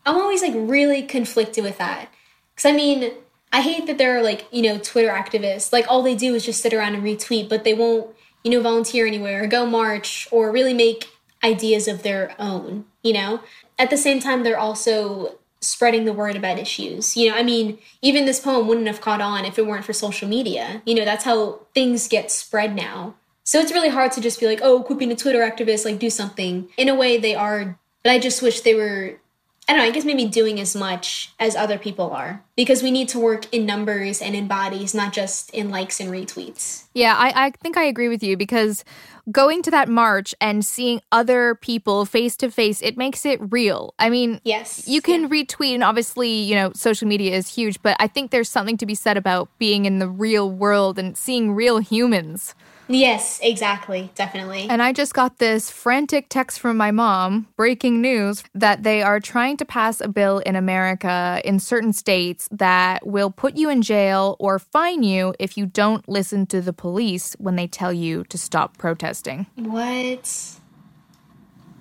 I'm 0.06 0.16
always 0.16 0.42
like 0.42 0.54
really 0.54 1.02
conflicted 1.02 1.64
with 1.64 1.78
that. 1.78 2.08
Cuz 2.56 2.66
I 2.66 2.72
mean, 2.72 3.12
I 3.52 3.60
hate 3.60 3.86
that 3.86 3.98
there 3.98 4.18
are 4.18 4.22
like, 4.22 4.46
you 4.50 4.62
know, 4.62 4.78
Twitter 4.78 5.10
activists. 5.10 5.72
Like 5.72 5.86
all 5.88 6.02
they 6.02 6.16
do 6.16 6.34
is 6.34 6.44
just 6.44 6.60
sit 6.60 6.74
around 6.74 6.94
and 6.94 7.04
retweet, 7.04 7.48
but 7.48 7.64
they 7.64 7.74
won't, 7.74 8.14
you 8.42 8.50
know, 8.50 8.60
volunteer 8.60 9.06
anywhere 9.06 9.44
or 9.44 9.46
go 9.46 9.64
march 9.64 10.28
or 10.30 10.50
really 10.50 10.74
make 10.74 11.08
ideas 11.44 11.86
of 11.86 12.02
their 12.02 12.34
own, 12.38 12.84
you 13.02 13.12
know? 13.12 13.40
At 13.78 13.90
the 13.90 13.96
same 13.96 14.20
time, 14.20 14.42
they're 14.42 14.58
also 14.58 15.38
spreading 15.64 16.04
the 16.04 16.12
word 16.12 16.36
about 16.36 16.58
issues. 16.58 17.16
You 17.16 17.30
know, 17.30 17.36
I 17.36 17.42
mean, 17.42 17.78
even 18.02 18.24
this 18.24 18.40
poem 18.40 18.66
wouldn't 18.66 18.86
have 18.86 19.00
caught 19.00 19.20
on 19.20 19.44
if 19.44 19.58
it 19.58 19.66
weren't 19.66 19.84
for 19.84 19.92
social 19.92 20.28
media. 20.28 20.82
You 20.84 20.94
know, 20.94 21.04
that's 21.04 21.24
how 21.24 21.60
things 21.74 22.08
get 22.08 22.30
spread 22.30 22.74
now. 22.74 23.14
So 23.44 23.60
it's 23.60 23.72
really 23.72 23.90
hard 23.90 24.12
to 24.12 24.20
just 24.20 24.40
be 24.40 24.46
like, 24.46 24.60
oh, 24.62 24.82
quit 24.82 24.98
being 24.98 25.12
a 25.12 25.16
Twitter 25.16 25.40
activist, 25.40 25.84
like 25.84 25.98
do 25.98 26.10
something. 26.10 26.68
In 26.76 26.88
a 26.88 26.94
way, 26.94 27.18
they 27.18 27.34
are, 27.34 27.78
but 28.02 28.10
I 28.10 28.18
just 28.18 28.40
wish 28.40 28.62
they 28.62 28.74
were 28.74 29.18
I 29.66 29.72
don't 29.72 29.80
know, 29.80 29.88
I 29.88 29.90
guess 29.92 30.04
maybe 30.04 30.26
doing 30.26 30.60
as 30.60 30.76
much 30.76 31.32
as 31.40 31.56
other 31.56 31.78
people 31.78 32.10
are 32.10 32.44
because 32.54 32.82
we 32.82 32.90
need 32.90 33.08
to 33.10 33.18
work 33.18 33.52
in 33.52 33.64
numbers 33.64 34.20
and 34.20 34.34
in 34.34 34.46
bodies, 34.46 34.94
not 34.94 35.14
just 35.14 35.50
in 35.50 35.70
likes 35.70 36.00
and 36.00 36.10
retweets. 36.10 36.84
Yeah, 36.92 37.16
I, 37.16 37.46
I 37.46 37.50
think 37.50 37.78
I 37.78 37.84
agree 37.84 38.08
with 38.08 38.22
you 38.22 38.36
because 38.36 38.84
going 39.30 39.62
to 39.62 39.70
that 39.70 39.88
march 39.88 40.34
and 40.38 40.64
seeing 40.64 41.00
other 41.10 41.54
people 41.54 42.04
face 42.04 42.36
to 42.36 42.50
face, 42.50 42.82
it 42.82 42.98
makes 42.98 43.24
it 43.24 43.40
real. 43.50 43.94
I 43.98 44.10
mean, 44.10 44.40
yes, 44.44 44.86
you 44.86 45.00
can 45.00 45.22
yeah. 45.22 45.28
retweet, 45.28 45.74
and 45.74 45.82
obviously, 45.84 46.28
you 46.28 46.54
know, 46.54 46.72
social 46.74 47.08
media 47.08 47.34
is 47.34 47.54
huge, 47.54 47.80
but 47.80 47.96
I 47.98 48.06
think 48.06 48.30
there's 48.30 48.50
something 48.50 48.76
to 48.76 48.86
be 48.86 48.94
said 48.94 49.16
about 49.16 49.48
being 49.58 49.86
in 49.86 49.98
the 49.98 50.08
real 50.08 50.50
world 50.50 50.98
and 50.98 51.16
seeing 51.16 51.52
real 51.52 51.78
humans. 51.78 52.54
Yes, 52.88 53.40
exactly. 53.42 54.10
Definitely. 54.14 54.66
And 54.68 54.82
I 54.82 54.92
just 54.92 55.14
got 55.14 55.38
this 55.38 55.70
frantic 55.70 56.28
text 56.28 56.60
from 56.60 56.76
my 56.76 56.90
mom, 56.90 57.48
breaking 57.56 58.00
news, 58.00 58.44
that 58.54 58.82
they 58.82 59.02
are 59.02 59.20
trying 59.20 59.56
to 59.58 59.64
pass 59.64 60.00
a 60.00 60.08
bill 60.08 60.38
in 60.40 60.56
America 60.56 61.40
in 61.44 61.60
certain 61.60 61.92
states 61.92 62.48
that 62.50 63.06
will 63.06 63.30
put 63.30 63.56
you 63.56 63.70
in 63.70 63.82
jail 63.82 64.36
or 64.38 64.58
fine 64.58 65.02
you 65.02 65.34
if 65.38 65.56
you 65.56 65.66
don't 65.66 66.08
listen 66.08 66.46
to 66.46 66.60
the 66.60 66.72
police 66.72 67.34
when 67.38 67.56
they 67.56 67.66
tell 67.66 67.92
you 67.92 68.24
to 68.24 68.36
stop 68.36 68.76
protesting. 68.76 69.46
What? 69.56 70.58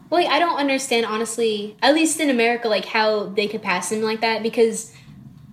Well, 0.10 0.28
I 0.30 0.40
don't 0.40 0.58
understand, 0.58 1.06
honestly, 1.06 1.76
at 1.82 1.96
least 1.96 2.20
in 2.20 2.30
America, 2.30 2.68
like 2.68 2.86
how 2.86 3.26
they 3.26 3.48
could 3.48 3.64
pass 3.64 3.90
something 3.90 4.06
like 4.06 4.22
that 4.22 4.44
because 4.44 4.94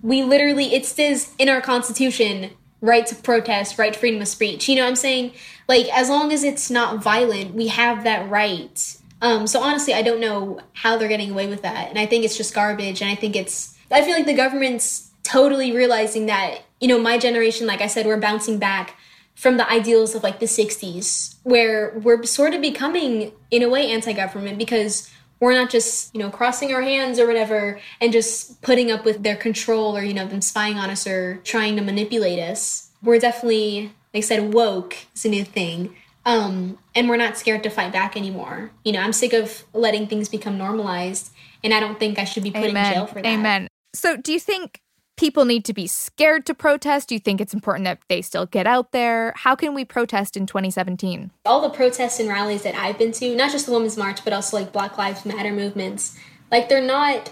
we 0.03 0.23
literally, 0.23 0.73
it 0.73 0.85
says 0.85 1.33
in 1.39 1.49
our 1.49 1.61
Constitution 1.61 2.51
right 2.81 3.05
to 3.05 3.15
protest, 3.15 3.77
right 3.77 3.93
to 3.93 3.99
freedom 3.99 4.21
of 4.21 4.27
speech. 4.27 4.67
You 4.67 4.75
know 4.75 4.83
what 4.83 4.89
I'm 4.89 4.95
saying? 4.95 5.33
Like, 5.67 5.87
as 5.93 6.09
long 6.09 6.33
as 6.33 6.43
it's 6.43 6.69
not 6.69 7.01
violent, 7.01 7.53
we 7.53 7.67
have 7.67 8.03
that 8.03 8.29
right. 8.29 8.97
Um, 9.21 9.45
so 9.45 9.61
honestly, 9.61 9.93
I 9.93 10.01
don't 10.01 10.19
know 10.19 10.59
how 10.73 10.97
they're 10.97 11.07
getting 11.07 11.31
away 11.31 11.47
with 11.47 11.61
that. 11.61 11.89
And 11.89 11.99
I 11.99 12.07
think 12.07 12.25
it's 12.25 12.35
just 12.35 12.55
garbage. 12.55 13.01
And 13.01 13.09
I 13.09 13.15
think 13.15 13.35
it's, 13.35 13.77
I 13.91 14.03
feel 14.03 14.15
like 14.15 14.25
the 14.25 14.33
government's 14.33 15.11
totally 15.23 15.71
realizing 15.71 16.25
that, 16.25 16.61
you 16.79 16.87
know, 16.87 16.99
my 16.99 17.19
generation, 17.19 17.67
like 17.67 17.81
I 17.81 17.87
said, 17.87 18.07
we're 18.07 18.19
bouncing 18.19 18.57
back 18.57 18.97
from 19.35 19.57
the 19.57 19.69
ideals 19.69 20.15
of 20.15 20.23
like 20.23 20.39
the 20.39 20.45
60s, 20.45 21.35
where 21.43 21.97
we're 21.99 22.23
sort 22.23 22.53
of 22.53 22.61
becoming, 22.61 23.31
in 23.49 23.63
a 23.63 23.69
way, 23.69 23.91
anti 23.91 24.13
government 24.13 24.57
because 24.57 25.11
we're 25.41 25.53
not 25.53 25.69
just, 25.69 26.13
you 26.13 26.21
know, 26.21 26.29
crossing 26.29 26.71
our 26.71 26.83
hands 26.83 27.19
or 27.19 27.27
whatever 27.27 27.79
and 27.99 28.13
just 28.13 28.61
putting 28.61 28.91
up 28.91 29.03
with 29.03 29.23
their 29.23 29.35
control 29.35 29.97
or, 29.97 30.03
you 30.03 30.13
know, 30.13 30.27
them 30.27 30.39
spying 30.39 30.77
on 30.77 30.89
us 30.89 31.05
or 31.07 31.41
trying 31.43 31.75
to 31.75 31.81
manipulate 31.81 32.39
us. 32.39 32.91
We're 33.03 33.19
definitely, 33.19 33.91
like 34.13 34.23
I 34.23 34.25
said, 34.25 34.53
woke 34.53 34.95
is 35.15 35.25
a 35.25 35.29
new 35.29 35.43
thing. 35.43 35.95
Um, 36.23 36.77
and 36.93 37.09
we're 37.09 37.17
not 37.17 37.37
scared 37.37 37.63
to 37.63 37.71
fight 37.71 37.91
back 37.91 38.15
anymore. 38.15 38.71
You 38.85 38.93
know, 38.93 39.01
I'm 39.01 39.13
sick 39.13 39.33
of 39.33 39.65
letting 39.73 40.05
things 40.05 40.29
become 40.29 40.55
normalized, 40.55 41.31
and 41.63 41.73
I 41.73 41.79
don't 41.79 41.99
think 41.99 42.19
I 42.19 42.25
should 42.25 42.43
be 42.43 42.51
put 42.51 42.65
Amen. 42.65 42.85
in 42.85 42.93
jail 42.93 43.07
for 43.07 43.15
that. 43.15 43.25
Amen. 43.25 43.67
So, 43.95 44.17
do 44.17 44.31
you 44.31 44.39
think 44.39 44.81
people 45.21 45.45
need 45.45 45.63
to 45.63 45.71
be 45.71 45.85
scared 45.85 46.47
to 46.47 46.53
protest? 46.55 47.09
Do 47.09 47.13
you 47.15 47.19
think 47.19 47.39
it's 47.39 47.53
important 47.53 47.85
that 47.85 47.99
they 48.09 48.23
still 48.23 48.47
get 48.47 48.65
out 48.65 48.91
there? 48.91 49.33
How 49.37 49.55
can 49.55 49.75
we 49.75 49.85
protest 49.85 50.35
in 50.35 50.47
2017? 50.47 51.29
All 51.45 51.61
the 51.61 51.69
protests 51.69 52.19
and 52.19 52.27
rallies 52.27 52.63
that 52.63 52.73
I've 52.73 52.97
been 52.97 53.11
to, 53.13 53.35
not 53.35 53.51
just 53.51 53.67
the 53.67 53.71
Women's 53.71 53.97
March, 53.97 54.23
but 54.23 54.33
also 54.33 54.57
like 54.57 54.73
Black 54.73 54.97
Lives 54.97 55.23
Matter 55.23 55.53
movements, 55.53 56.17
like 56.49 56.69
they're 56.69 56.81
not 56.81 57.31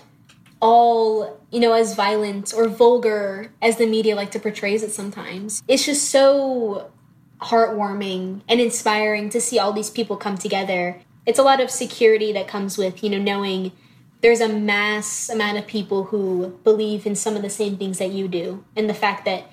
all, 0.61 1.41
you 1.49 1.59
know, 1.59 1.73
as 1.73 1.95
violent 1.95 2.53
or 2.53 2.67
vulgar 2.67 3.51
as 3.59 3.77
the 3.77 3.87
media 3.87 4.15
like 4.15 4.29
to 4.31 4.39
portray 4.39 4.75
it 4.75 4.91
sometimes. 4.91 5.63
It's 5.67 5.87
just 5.87 6.11
so 6.11 6.91
heartwarming 7.41 8.41
and 8.47 8.61
inspiring 8.61 9.31
to 9.31 9.41
see 9.41 9.57
all 9.57 9.73
these 9.73 9.89
people 9.89 10.15
come 10.15 10.37
together. 10.37 11.01
It's 11.25 11.39
a 11.39 11.43
lot 11.43 11.59
of 11.59 11.71
security 11.71 12.33
that 12.33 12.47
comes 12.47 12.77
with, 12.77 13.03
you 13.03 13.09
know, 13.09 13.17
knowing 13.17 13.71
there's 14.21 14.41
a 14.41 14.49
mass 14.49 15.29
amount 15.29 15.57
of 15.57 15.67
people 15.67 16.05
who 16.05 16.59
believe 16.63 17.05
in 17.05 17.15
some 17.15 17.35
of 17.35 17.41
the 17.41 17.49
same 17.49 17.77
things 17.77 17.99
that 17.99 18.11
you 18.11 18.27
do 18.27 18.63
and 18.75 18.89
the 18.89 18.93
fact 18.93 19.25
that 19.25 19.45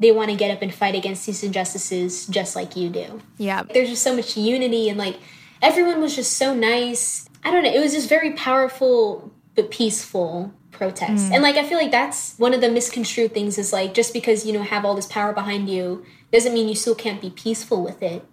they 0.00 0.10
want 0.10 0.30
to 0.30 0.36
get 0.36 0.50
up 0.50 0.62
and 0.62 0.74
fight 0.74 0.94
against 0.94 1.26
these 1.26 1.44
injustices 1.44 2.26
just 2.26 2.56
like 2.56 2.76
you 2.76 2.88
do. 2.88 3.22
Yeah. 3.38 3.62
There's 3.62 3.90
just 3.90 4.02
so 4.02 4.16
much 4.16 4.36
unity 4.36 4.88
and 4.88 4.98
like 4.98 5.18
everyone 5.62 6.00
was 6.00 6.16
just 6.16 6.34
so 6.34 6.54
nice. 6.54 7.28
I 7.44 7.50
don't 7.50 7.62
know, 7.62 7.72
it 7.72 7.80
was 7.80 7.92
just 7.92 8.08
very 8.08 8.32
powerful 8.32 9.30
but 9.54 9.70
peaceful 9.70 10.52
protest. 10.70 11.30
Mm. 11.30 11.34
And 11.34 11.42
like 11.42 11.56
I 11.56 11.64
feel 11.64 11.78
like 11.78 11.90
that's 11.90 12.36
one 12.38 12.54
of 12.54 12.60
the 12.60 12.70
misconstrued 12.70 13.32
things 13.32 13.58
is 13.58 13.72
like 13.72 13.94
just 13.94 14.12
because 14.12 14.44
you 14.44 14.52
know 14.52 14.62
have 14.62 14.84
all 14.84 14.94
this 14.94 15.06
power 15.06 15.32
behind 15.32 15.68
you 15.68 16.04
doesn't 16.32 16.52
mean 16.52 16.68
you 16.68 16.74
still 16.74 16.94
can't 16.94 17.20
be 17.20 17.30
peaceful 17.30 17.82
with 17.82 18.02
it. 18.02 18.26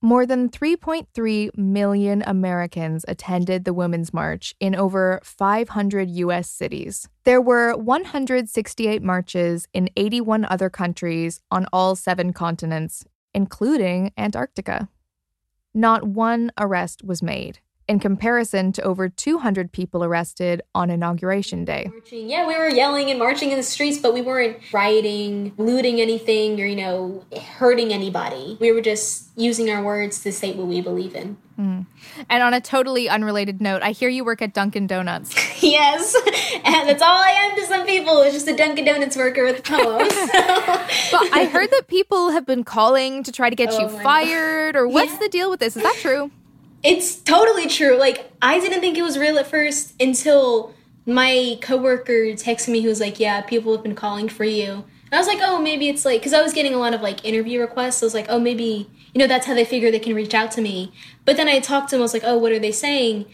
More 0.00 0.26
than 0.26 0.48
3.3 0.48 1.58
million 1.58 2.22
Americans 2.24 3.04
attended 3.08 3.64
the 3.64 3.74
Women's 3.74 4.14
March 4.14 4.54
in 4.60 4.76
over 4.76 5.18
500 5.24 6.08
U.S. 6.10 6.48
cities. 6.48 7.08
There 7.24 7.40
were 7.40 7.76
168 7.76 9.02
marches 9.02 9.66
in 9.74 9.90
81 9.96 10.44
other 10.44 10.70
countries 10.70 11.40
on 11.50 11.66
all 11.72 11.96
seven 11.96 12.32
continents, 12.32 13.04
including 13.34 14.12
Antarctica. 14.16 14.88
Not 15.74 16.04
one 16.04 16.52
arrest 16.56 17.02
was 17.02 17.20
made 17.20 17.58
in 17.88 17.98
comparison 17.98 18.70
to 18.72 18.82
over 18.82 19.08
200 19.08 19.72
people 19.72 20.04
arrested 20.04 20.62
on 20.74 20.90
Inauguration 20.90 21.64
Day. 21.64 21.88
Marching. 21.90 22.28
Yeah, 22.28 22.46
we 22.46 22.56
were 22.56 22.68
yelling 22.68 23.10
and 23.10 23.18
marching 23.18 23.50
in 23.50 23.56
the 23.56 23.62
streets, 23.62 23.98
but 23.98 24.12
we 24.12 24.20
weren't 24.20 24.58
rioting, 24.72 25.54
looting 25.56 26.00
anything, 26.00 26.60
or, 26.60 26.66
you 26.66 26.76
know, 26.76 27.24
hurting 27.56 27.92
anybody. 27.92 28.58
We 28.60 28.72
were 28.72 28.82
just 28.82 29.30
using 29.36 29.70
our 29.70 29.82
words 29.82 30.22
to 30.24 30.32
state 30.32 30.56
what 30.56 30.66
we 30.66 30.82
believe 30.82 31.14
in. 31.14 31.38
Mm. 31.58 31.86
And 32.28 32.42
on 32.42 32.54
a 32.54 32.60
totally 32.60 33.08
unrelated 33.08 33.60
note, 33.60 33.82
I 33.82 33.90
hear 33.90 34.08
you 34.08 34.24
work 34.24 34.42
at 34.42 34.52
Dunkin' 34.52 34.86
Donuts. 34.86 35.34
yes, 35.62 36.14
and 36.64 36.88
that's 36.88 37.02
all 37.02 37.08
I 37.08 37.30
am 37.30 37.56
to 37.56 37.66
some 37.66 37.86
people. 37.86 38.20
It's 38.20 38.34
just 38.34 38.46
a 38.48 38.56
Dunkin' 38.56 38.84
Donuts 38.84 39.16
worker 39.16 39.44
with 39.44 39.64
poems. 39.64 40.08
but 40.32 41.32
I 41.32 41.48
heard 41.50 41.70
that 41.70 41.88
people 41.88 42.30
have 42.30 42.46
been 42.46 42.62
calling 42.62 43.24
to 43.24 43.32
try 43.32 43.50
to 43.50 43.56
get 43.56 43.70
oh 43.72 43.80
you 43.80 43.88
fired, 43.88 44.74
God. 44.74 44.80
or 44.80 44.88
what's 44.88 45.14
yeah. 45.14 45.18
the 45.18 45.28
deal 45.30 45.50
with 45.50 45.58
this? 45.58 45.76
Is 45.76 45.82
that 45.82 45.96
true? 45.96 46.30
It's 46.82 47.16
totally 47.16 47.66
true. 47.68 47.96
Like 47.98 48.30
I 48.40 48.60
didn't 48.60 48.80
think 48.80 48.96
it 48.96 49.02
was 49.02 49.18
real 49.18 49.38
at 49.38 49.46
first 49.46 49.94
until 50.00 50.74
my 51.06 51.58
coworker 51.60 52.32
texted 52.34 52.68
me. 52.68 52.80
He 52.80 52.86
was 52.86 53.00
like, 53.00 53.18
"Yeah, 53.18 53.40
people 53.40 53.72
have 53.72 53.82
been 53.82 53.94
calling 53.94 54.28
for 54.28 54.44
you." 54.44 54.84
And 55.10 55.14
I 55.14 55.18
was 55.18 55.26
like, 55.26 55.38
"Oh, 55.40 55.60
maybe 55.60 55.88
it's 55.88 56.04
like 56.04 56.20
because 56.20 56.34
I 56.34 56.42
was 56.42 56.52
getting 56.52 56.74
a 56.74 56.78
lot 56.78 56.94
of 56.94 57.00
like 57.00 57.24
interview 57.24 57.60
requests. 57.60 58.02
I 58.02 58.06
was 58.06 58.14
like, 58.14 58.26
oh, 58.28 58.38
maybe 58.38 58.88
you 59.14 59.18
know 59.18 59.26
that's 59.26 59.46
how 59.46 59.54
they 59.54 59.64
figure 59.64 59.90
they 59.90 59.98
can 59.98 60.14
reach 60.14 60.34
out 60.34 60.52
to 60.52 60.60
me." 60.60 60.92
But 61.24 61.36
then 61.36 61.48
I 61.48 61.60
talked 61.60 61.90
to 61.90 61.96
him. 61.96 62.02
I 62.02 62.04
was 62.04 62.14
like, 62.14 62.24
"Oh, 62.24 62.38
what 62.38 62.52
are 62.52 62.58
they 62.58 62.72
saying?" 62.72 63.26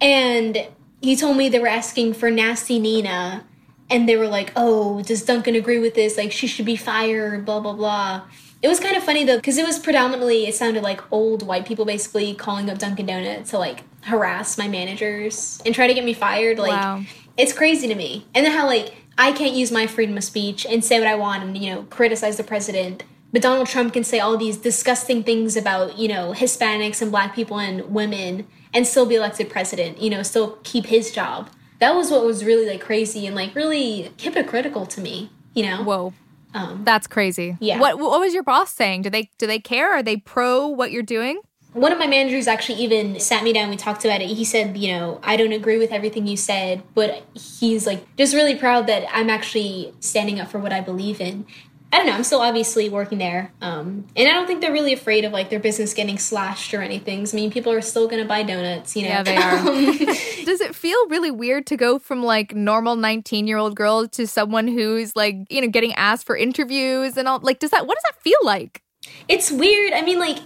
And 0.00 0.68
he 1.02 1.16
told 1.16 1.36
me 1.36 1.48
they 1.48 1.58
were 1.58 1.66
asking 1.68 2.14
for 2.14 2.30
Nasty 2.30 2.78
Nina, 2.78 3.44
and 3.90 4.08
they 4.08 4.16
were 4.16 4.28
like, 4.28 4.52
"Oh, 4.56 5.02
does 5.02 5.22
Dunkin' 5.24 5.56
agree 5.56 5.78
with 5.78 5.94
this? 5.94 6.16
Like, 6.16 6.32
she 6.32 6.46
should 6.46 6.66
be 6.66 6.76
fired." 6.76 7.44
Blah 7.44 7.60
blah 7.60 7.74
blah. 7.74 8.22
It 8.60 8.68
was 8.68 8.80
kind 8.80 8.96
of 8.96 9.04
funny 9.04 9.24
though, 9.24 9.36
because 9.36 9.56
it 9.56 9.66
was 9.66 9.78
predominantly, 9.78 10.46
it 10.46 10.54
sounded 10.54 10.82
like 10.82 11.00
old 11.12 11.46
white 11.46 11.66
people 11.66 11.84
basically 11.84 12.34
calling 12.34 12.68
up 12.68 12.78
Dunkin' 12.78 13.06
Donuts 13.06 13.50
to 13.50 13.58
like 13.58 13.84
harass 14.02 14.58
my 14.58 14.68
managers 14.68 15.62
and 15.64 15.74
try 15.74 15.86
to 15.86 15.94
get 15.94 16.04
me 16.04 16.12
fired. 16.12 16.58
Like, 16.58 16.72
wow. 16.72 17.02
it's 17.36 17.52
crazy 17.52 17.86
to 17.88 17.94
me. 17.94 18.26
And 18.34 18.44
then 18.44 18.52
how, 18.52 18.66
like, 18.66 18.94
I 19.16 19.32
can't 19.32 19.54
use 19.54 19.70
my 19.70 19.86
freedom 19.86 20.16
of 20.16 20.24
speech 20.24 20.66
and 20.66 20.84
say 20.84 20.98
what 20.98 21.08
I 21.08 21.14
want 21.14 21.42
and, 21.42 21.56
you 21.56 21.72
know, 21.72 21.82
criticize 21.84 22.36
the 22.36 22.44
president. 22.44 23.04
But 23.32 23.42
Donald 23.42 23.68
Trump 23.68 23.92
can 23.92 24.04
say 24.04 24.20
all 24.20 24.36
these 24.36 24.56
disgusting 24.56 25.22
things 25.22 25.56
about, 25.56 25.98
you 25.98 26.08
know, 26.08 26.32
Hispanics 26.32 27.02
and 27.02 27.10
black 27.10 27.34
people 27.34 27.58
and 27.58 27.92
women 27.92 28.46
and 28.72 28.86
still 28.86 29.06
be 29.06 29.16
elected 29.16 29.50
president, 29.50 30.00
you 30.00 30.10
know, 30.10 30.22
still 30.22 30.58
keep 30.62 30.86
his 30.86 31.12
job. 31.12 31.50
That 31.78 31.94
was 31.94 32.10
what 32.10 32.24
was 32.24 32.44
really 32.44 32.66
like 32.66 32.80
crazy 32.80 33.26
and 33.26 33.36
like 33.36 33.54
really 33.54 34.12
hypocritical 34.18 34.86
to 34.86 35.00
me, 35.00 35.30
you 35.54 35.64
know? 35.64 35.84
Whoa. 35.84 36.12
Um, 36.54 36.82
That's 36.84 37.06
crazy. 37.06 37.56
Yeah. 37.60 37.80
What 37.80 37.98
What 37.98 38.20
was 38.20 38.34
your 38.34 38.42
boss 38.42 38.72
saying? 38.72 39.02
Do 39.02 39.10
they 39.10 39.30
Do 39.38 39.46
they 39.46 39.58
care? 39.58 39.92
Are 39.92 40.02
they 40.02 40.16
pro 40.16 40.66
what 40.66 40.90
you're 40.90 41.02
doing? 41.02 41.40
One 41.74 41.92
of 41.92 41.98
my 41.98 42.06
managers 42.06 42.48
actually 42.48 42.78
even 42.82 43.20
sat 43.20 43.44
me 43.44 43.52
down. 43.52 43.68
We 43.68 43.76
talked 43.76 44.04
about 44.04 44.22
it. 44.22 44.28
He 44.28 44.44
said, 44.44 44.76
you 44.76 44.90
know, 44.92 45.20
I 45.22 45.36
don't 45.36 45.52
agree 45.52 45.76
with 45.76 45.92
everything 45.92 46.26
you 46.26 46.36
said, 46.36 46.82
but 46.94 47.22
he's 47.34 47.86
like 47.86 48.04
just 48.16 48.34
really 48.34 48.54
proud 48.54 48.86
that 48.86 49.06
I'm 49.12 49.28
actually 49.28 49.94
standing 50.00 50.40
up 50.40 50.48
for 50.48 50.58
what 50.58 50.72
I 50.72 50.80
believe 50.80 51.20
in. 51.20 51.46
I 51.90 51.96
don't 51.96 52.06
know. 52.06 52.12
I'm 52.12 52.24
still 52.24 52.42
obviously 52.42 52.90
working 52.90 53.16
there, 53.16 53.50
um, 53.62 54.06
and 54.14 54.28
I 54.28 54.32
don't 54.32 54.46
think 54.46 54.60
they're 54.60 54.72
really 54.72 54.92
afraid 54.92 55.24
of 55.24 55.32
like 55.32 55.48
their 55.48 55.58
business 55.58 55.94
getting 55.94 56.18
slashed 56.18 56.74
or 56.74 56.82
anything. 56.82 57.26
I 57.26 57.34
mean, 57.34 57.50
people 57.50 57.72
are 57.72 57.80
still 57.80 58.06
going 58.06 58.22
to 58.22 58.28
buy 58.28 58.42
donuts, 58.42 58.94
you 58.94 59.04
know. 59.04 59.08
Yeah, 59.08 59.22
they 59.22 59.36
are. 59.36 59.64
Does 60.44 60.60
it 60.60 60.74
feel 60.74 61.08
really 61.08 61.30
weird 61.30 61.66
to 61.68 61.78
go 61.78 61.98
from 61.98 62.22
like 62.22 62.54
normal 62.54 62.94
19 62.96 63.46
year 63.46 63.56
old 63.56 63.74
girl 63.74 64.06
to 64.08 64.26
someone 64.26 64.68
who's 64.68 65.16
like 65.16 65.36
you 65.48 65.62
know 65.62 65.68
getting 65.68 65.94
asked 65.94 66.26
for 66.26 66.36
interviews 66.36 67.16
and 67.16 67.26
all? 67.26 67.38
Like, 67.40 67.58
does 67.58 67.70
that 67.70 67.86
what 67.86 67.96
does 67.96 68.04
that 68.04 68.22
feel 68.22 68.38
like? 68.42 68.82
It's 69.26 69.50
weird. 69.50 69.94
I 69.94 70.02
mean, 70.02 70.18
like 70.18 70.38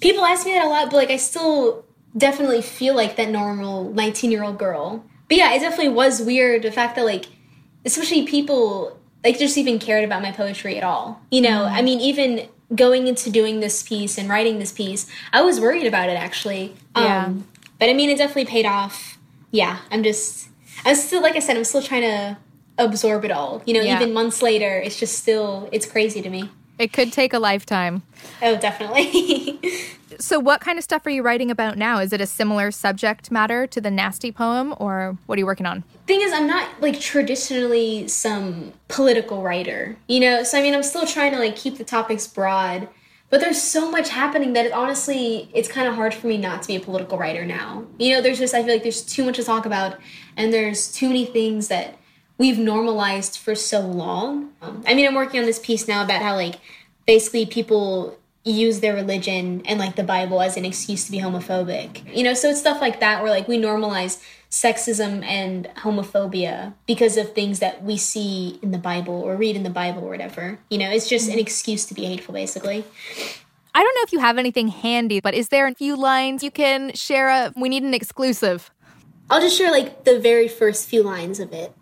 people 0.00 0.24
ask 0.24 0.46
me 0.46 0.52
that 0.52 0.64
a 0.64 0.68
lot, 0.68 0.90
but 0.90 0.96
like 0.96 1.10
I 1.10 1.16
still 1.16 1.84
definitely 2.16 2.62
feel 2.62 2.94
like 2.94 3.16
that 3.16 3.30
normal 3.30 3.92
19 3.92 4.30
year 4.30 4.44
old 4.44 4.58
girl. 4.58 5.04
But 5.28 5.38
yeah, 5.38 5.52
it 5.54 5.60
definitely 5.60 5.88
was 5.88 6.22
weird 6.22 6.62
the 6.62 6.70
fact 6.70 6.94
that 6.94 7.04
like, 7.04 7.26
especially 7.84 8.24
people 8.24 8.98
like 9.26 9.40
just 9.40 9.58
even 9.58 9.80
cared 9.80 10.04
about 10.04 10.22
my 10.22 10.30
poetry 10.30 10.76
at 10.76 10.84
all. 10.84 11.20
You 11.32 11.40
know, 11.40 11.64
mm. 11.64 11.72
I 11.72 11.82
mean, 11.82 12.00
even 12.00 12.48
going 12.74 13.08
into 13.08 13.28
doing 13.28 13.58
this 13.58 13.82
piece 13.82 14.18
and 14.18 14.28
writing 14.28 14.60
this 14.60 14.70
piece, 14.70 15.10
I 15.32 15.42
was 15.42 15.60
worried 15.60 15.86
about 15.86 16.08
it 16.08 16.16
actually. 16.16 16.76
Yeah. 16.96 17.24
Um, 17.24 17.46
but 17.80 17.88
I 17.88 17.92
mean, 17.92 18.08
it 18.08 18.18
definitely 18.18 18.44
paid 18.46 18.66
off. 18.66 19.18
Yeah, 19.50 19.80
I'm 19.90 20.04
just, 20.04 20.48
I'm 20.84 20.94
still, 20.94 21.22
like 21.22 21.34
I 21.34 21.40
said, 21.40 21.56
I'm 21.56 21.64
still 21.64 21.82
trying 21.82 22.02
to 22.02 22.38
absorb 22.78 23.24
it 23.24 23.32
all. 23.32 23.62
You 23.66 23.74
know, 23.74 23.80
yeah. 23.80 23.96
even 23.96 24.14
months 24.14 24.42
later, 24.42 24.78
it's 24.78 24.98
just 24.98 25.18
still, 25.18 25.68
it's 25.72 25.86
crazy 25.86 26.22
to 26.22 26.30
me. 26.30 26.48
It 26.78 26.92
could 26.92 27.12
take 27.12 27.32
a 27.32 27.38
lifetime. 27.38 28.02
Oh, 28.42 28.56
definitely. 28.56 29.58
so, 30.18 30.38
what 30.38 30.60
kind 30.60 30.78
of 30.78 30.84
stuff 30.84 31.06
are 31.06 31.10
you 31.10 31.22
writing 31.22 31.50
about 31.50 31.78
now? 31.78 31.98
Is 31.98 32.12
it 32.12 32.20
a 32.20 32.26
similar 32.26 32.70
subject 32.70 33.30
matter 33.30 33.66
to 33.66 33.80
the 33.80 33.90
nasty 33.90 34.30
poem, 34.30 34.74
or 34.78 35.16
what 35.26 35.36
are 35.36 35.40
you 35.40 35.46
working 35.46 35.66
on? 35.66 35.84
Thing 36.06 36.20
is, 36.20 36.32
I'm 36.32 36.46
not 36.46 36.68
like 36.80 37.00
traditionally 37.00 38.08
some 38.08 38.72
political 38.88 39.42
writer, 39.42 39.96
you 40.06 40.20
know. 40.20 40.42
So, 40.42 40.58
I 40.58 40.62
mean, 40.62 40.74
I'm 40.74 40.82
still 40.82 41.06
trying 41.06 41.32
to 41.32 41.38
like 41.38 41.56
keep 41.56 41.78
the 41.78 41.84
topics 41.84 42.26
broad, 42.26 42.88
but 43.30 43.40
there's 43.40 43.60
so 43.60 43.90
much 43.90 44.10
happening 44.10 44.52
that 44.52 44.66
it, 44.66 44.72
honestly, 44.72 45.48
it's 45.54 45.68
kind 45.68 45.88
of 45.88 45.94
hard 45.94 46.12
for 46.12 46.26
me 46.26 46.36
not 46.36 46.62
to 46.62 46.68
be 46.68 46.76
a 46.76 46.80
political 46.80 47.16
writer 47.16 47.46
now. 47.46 47.86
You 47.98 48.14
know, 48.14 48.20
there's 48.20 48.38
just 48.38 48.54
I 48.54 48.62
feel 48.62 48.74
like 48.74 48.82
there's 48.82 49.02
too 49.02 49.24
much 49.24 49.36
to 49.36 49.44
talk 49.44 49.64
about, 49.64 49.96
and 50.36 50.52
there's 50.52 50.92
too 50.92 51.08
many 51.08 51.24
things 51.24 51.68
that 51.68 51.96
we've 52.38 52.58
normalized 52.58 53.38
for 53.38 53.54
so 53.54 53.80
long. 53.80 54.52
Um, 54.62 54.82
I 54.86 54.94
mean, 54.94 55.06
I'm 55.06 55.14
working 55.14 55.40
on 55.40 55.46
this 55.46 55.58
piece 55.58 55.88
now 55.88 56.02
about 56.04 56.22
how 56.22 56.34
like 56.34 56.56
basically 57.06 57.46
people 57.46 58.18
use 58.44 58.80
their 58.80 58.94
religion 58.94 59.62
and 59.64 59.78
like 59.78 59.96
the 59.96 60.04
Bible 60.04 60.40
as 60.40 60.56
an 60.56 60.64
excuse 60.64 61.04
to 61.06 61.12
be 61.12 61.18
homophobic. 61.18 62.14
You 62.14 62.22
know, 62.22 62.34
so 62.34 62.50
it's 62.50 62.60
stuff 62.60 62.80
like 62.80 63.00
that 63.00 63.22
where 63.22 63.30
like 63.30 63.48
we 63.48 63.58
normalize 63.58 64.22
sexism 64.50 65.24
and 65.24 65.68
homophobia 65.78 66.74
because 66.86 67.16
of 67.16 67.34
things 67.34 67.58
that 67.58 67.82
we 67.82 67.96
see 67.96 68.60
in 68.62 68.70
the 68.70 68.78
Bible 68.78 69.14
or 69.14 69.36
read 69.36 69.56
in 69.56 69.64
the 69.64 69.70
Bible 69.70 70.04
or 70.04 70.10
whatever. 70.10 70.58
You 70.70 70.78
know, 70.78 70.90
it's 70.90 71.08
just 71.08 71.28
an 71.28 71.38
excuse 71.38 71.84
to 71.86 71.94
be 71.94 72.04
hateful 72.04 72.34
basically. 72.34 72.84
I 73.74 73.82
don't 73.82 73.94
know 73.94 74.02
if 74.02 74.12
you 74.12 74.20
have 74.20 74.38
anything 74.38 74.68
handy, 74.68 75.20
but 75.20 75.34
is 75.34 75.48
there 75.48 75.66
a 75.66 75.74
few 75.74 75.96
lines 75.96 76.42
you 76.42 76.50
can 76.50 76.94
share? 76.94 77.28
A, 77.28 77.52
we 77.56 77.68
need 77.68 77.82
an 77.82 77.92
exclusive. 77.92 78.70
I'll 79.28 79.40
just 79.40 79.58
share 79.58 79.70
like 79.70 80.04
the 80.04 80.18
very 80.18 80.48
first 80.48 80.88
few 80.88 81.02
lines 81.02 81.40
of 81.40 81.52
it. 81.52 81.74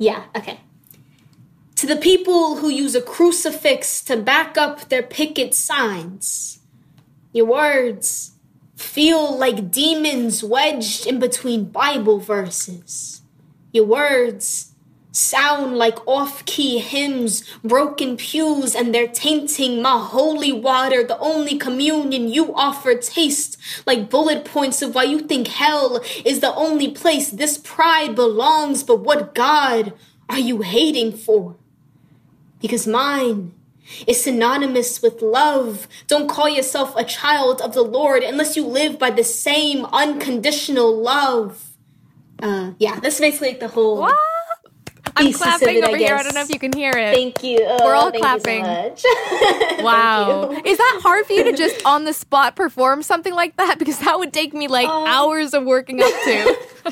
Yeah, 0.00 0.24
okay. 0.34 0.60
To 1.76 1.86
the 1.86 1.96
people 1.96 2.56
who 2.56 2.70
use 2.70 2.94
a 2.94 3.02
crucifix 3.02 4.02
to 4.04 4.16
back 4.16 4.56
up 4.56 4.88
their 4.88 5.02
picket 5.02 5.54
signs, 5.54 6.60
your 7.34 7.44
words 7.44 8.32
feel 8.76 9.36
like 9.36 9.70
demons 9.70 10.42
wedged 10.42 11.06
in 11.06 11.18
between 11.18 11.66
Bible 11.66 12.18
verses. 12.18 13.20
Your 13.72 13.84
words 13.84 14.69
sound 15.12 15.76
like 15.76 16.06
off 16.06 16.44
key 16.44 16.78
hymns, 16.78 17.44
broken 17.64 18.16
pews, 18.16 18.74
and 18.74 18.94
they're 18.94 19.08
tainting 19.08 19.82
my 19.82 19.98
holy 19.98 20.52
water, 20.52 21.02
the 21.02 21.18
only 21.18 21.58
communion 21.58 22.28
you 22.28 22.54
offer 22.54 22.94
taste 22.94 23.56
like 23.86 24.10
bullet 24.10 24.44
points 24.44 24.82
of 24.82 24.94
why 24.94 25.04
you 25.04 25.20
think 25.20 25.48
hell 25.48 26.00
is 26.24 26.40
the 26.40 26.54
only 26.54 26.90
place 26.90 27.30
this 27.30 27.58
pride 27.58 28.14
belongs. 28.14 28.82
But 28.82 29.00
what 29.00 29.34
God 29.34 29.92
are 30.28 30.38
you 30.38 30.62
hating 30.62 31.16
for? 31.16 31.56
Because 32.60 32.86
mine 32.86 33.54
is 34.06 34.22
synonymous 34.22 35.02
with 35.02 35.22
love. 35.22 35.88
Don't 36.06 36.28
call 36.28 36.48
yourself 36.48 36.94
a 36.96 37.04
child 37.04 37.60
of 37.60 37.74
the 37.74 37.82
Lord 37.82 38.22
unless 38.22 38.56
you 38.56 38.66
live 38.66 38.98
by 38.98 39.10
the 39.10 39.24
same 39.24 39.84
unconditional 39.86 40.96
love. 40.96 41.66
Uh, 42.42 42.72
yeah, 42.78 43.00
that's 43.00 43.20
basically 43.20 43.48
like 43.48 43.60
the 43.60 43.68
whole. 43.68 43.98
What? 43.98 44.16
I'm 45.16 45.32
clapping 45.32 45.84
over 45.84 45.96
I 45.96 45.98
here. 45.98 46.14
I 46.14 46.22
don't 46.22 46.34
know 46.34 46.40
if 46.40 46.50
you 46.50 46.58
can 46.58 46.72
hear 46.72 46.92
it. 46.92 47.14
Thank 47.14 47.42
you. 47.42 47.58
Oh, 47.62 47.84
We're 47.84 47.94
all 47.94 48.12
clapping. 48.12 48.64
So 48.64 49.08
wow. 49.82 50.50
Is 50.64 50.78
that 50.78 51.00
hard 51.02 51.26
for 51.26 51.32
you 51.32 51.44
to 51.44 51.52
just 51.56 51.84
on 51.84 52.04
the 52.04 52.12
spot 52.12 52.56
perform 52.56 53.02
something 53.02 53.34
like 53.34 53.56
that? 53.56 53.78
Because 53.78 53.98
that 54.00 54.18
would 54.18 54.32
take 54.32 54.54
me 54.54 54.68
like 54.68 54.88
um, 54.88 55.06
hours 55.06 55.54
of 55.54 55.64
working 55.64 56.02
up 56.02 56.12
to. 56.24 56.48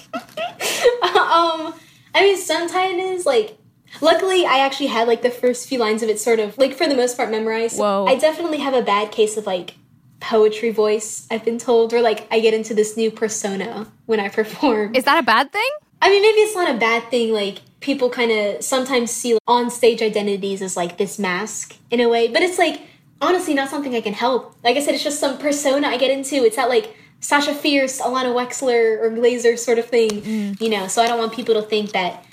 um, 1.03 1.75
I 2.15 2.21
mean, 2.21 2.37
sometimes 2.37 3.27
like 3.27 3.59
Luckily, 4.01 4.45
I 4.45 4.59
actually 4.59 4.89
had 4.89 5.09
like 5.09 5.23
the 5.23 5.31
first 5.31 5.69
few 5.69 5.79
lines 5.79 6.03
of 6.03 6.09
it 6.09 6.21
sort 6.21 6.41
of 6.41 6.57
like 6.59 6.75
for 6.75 6.87
the 6.87 6.95
most 6.95 7.17
part 7.17 7.31
memorized. 7.31 7.79
Whoa. 7.79 8.07
I 8.07 8.17
definitely 8.17 8.59
have 8.59 8.75
a 8.75 8.83
bad 8.83 9.11
case 9.11 9.37
of 9.37 9.47
like 9.47 9.75
poetry 10.21 10.71
voice, 10.71 11.27
I've 11.31 11.45
been 11.45 11.59
told, 11.59 11.93
or 11.93 12.01
like 12.01 12.27
I 12.31 12.41
get 12.41 12.55
into 12.55 12.75
this 12.75 12.97
new 12.97 13.11
persona 13.11 13.87
when 14.07 14.21
I 14.21 14.29
perform. 14.29 14.95
Is 14.95 15.05
that 15.05 15.19
a 15.19 15.23
bad 15.23 15.53
thing? 15.53 15.69
I 16.01 16.11
mean, 16.11 16.23
maybe 16.23 16.39
it's 16.39 16.55
not 16.55 16.75
a 16.75 16.79
bad 16.79 17.11
thing. 17.11 17.33
Like 17.33 17.59
people 17.81 18.11
kind 18.11 18.31
of 18.31 18.63
sometimes 18.63 19.11
see 19.11 19.39
on 19.47 19.71
stage 19.71 20.03
identities 20.03 20.63
as 20.63 20.77
like 20.77 20.99
this 20.99 21.19
mask 21.19 21.77
in 21.91 22.01
a 22.01 22.09
way, 22.09 22.29
but 22.29 22.43
it's 22.43 22.59
like 22.59 22.81
honestly 23.21 23.55
not 23.55 23.69
something 23.69 23.95
I 23.95 24.01
can 24.01 24.15
help. 24.15 24.55
Like 24.65 24.77
I 24.77 24.81
said, 24.81 24.95
it's 24.95 25.05
just 25.05 25.21
some 25.21 25.39
persona 25.39 25.89
I 25.89 25.97
get 25.97 26.11
into. 26.11 26.37
It's 26.37 26.57
not 26.57 26.69
like 26.69 26.95
Sasha 27.21 27.55
Fierce, 27.55 28.01
Ilana 28.01 28.35
Wexler, 28.35 29.01
or 29.01 29.11
Glazer 29.11 29.59
sort 29.59 29.79
of 29.79 29.87
thing, 29.87 30.11
mm. 30.11 30.61
you 30.61 30.71
know. 30.71 30.87
So 30.89 31.03
I 31.03 31.09
don't 31.09 31.19
want 31.19 31.33
people 31.33 31.55
to 31.55 31.63
think 31.63 31.93
that 31.93 32.25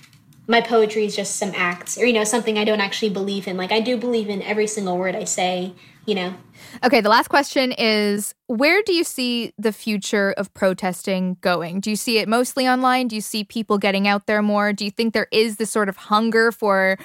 my 0.47 0.61
poetry 0.61 1.05
is 1.05 1.15
just 1.15 1.37
some 1.37 1.51
acts 1.55 1.97
or 1.97 2.05
you 2.05 2.13
know 2.13 2.23
something 2.23 2.57
I 2.57 2.63
don't 2.63 2.81
actually 2.81 3.09
believe 3.09 3.47
in. 3.47 3.57
Like 3.57 3.71
I 3.71 3.79
do 3.79 3.97
believe 3.97 4.29
in 4.29 4.41
every 4.41 4.67
single 4.67 4.97
word 4.97 5.15
I 5.15 5.23
say, 5.23 5.73
you 6.05 6.15
know. 6.15 6.35
Okay, 6.83 7.01
the 7.01 7.09
last 7.09 7.29
question 7.29 7.71
is 7.71 8.35
where 8.47 8.81
do 8.83 8.93
you 8.93 9.03
see 9.03 9.53
the 9.57 9.71
future 9.71 10.33
of 10.37 10.53
protesting 10.53 11.37
going? 11.41 11.79
Do 11.79 11.89
you 11.89 11.95
see 11.95 12.17
it 12.17 12.27
mostly 12.27 12.67
online? 12.67 13.07
Do 13.07 13.15
you 13.15 13.21
see 13.21 13.43
people 13.43 13.77
getting 13.77 14.07
out 14.07 14.27
there 14.27 14.41
more? 14.41 14.73
Do 14.73 14.85
you 14.85 14.91
think 14.91 15.13
there 15.13 15.27
is 15.31 15.57
this 15.57 15.71
sort 15.71 15.89
of 15.89 15.97
hunger 15.97 16.51
for 16.51 16.97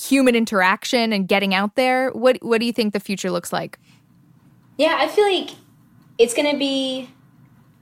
human 0.00 0.34
interaction 0.34 1.12
and 1.12 1.26
getting 1.26 1.54
out 1.54 1.74
there? 1.74 2.10
What 2.10 2.38
what 2.42 2.60
do 2.60 2.66
you 2.66 2.72
think 2.72 2.92
the 2.92 3.00
future 3.00 3.30
looks 3.30 3.52
like? 3.52 3.78
Yeah, 4.76 4.96
I 4.98 5.08
feel 5.08 5.24
like 5.24 5.50
it's 6.18 6.34
going 6.34 6.50
to 6.50 6.56
be 6.56 7.10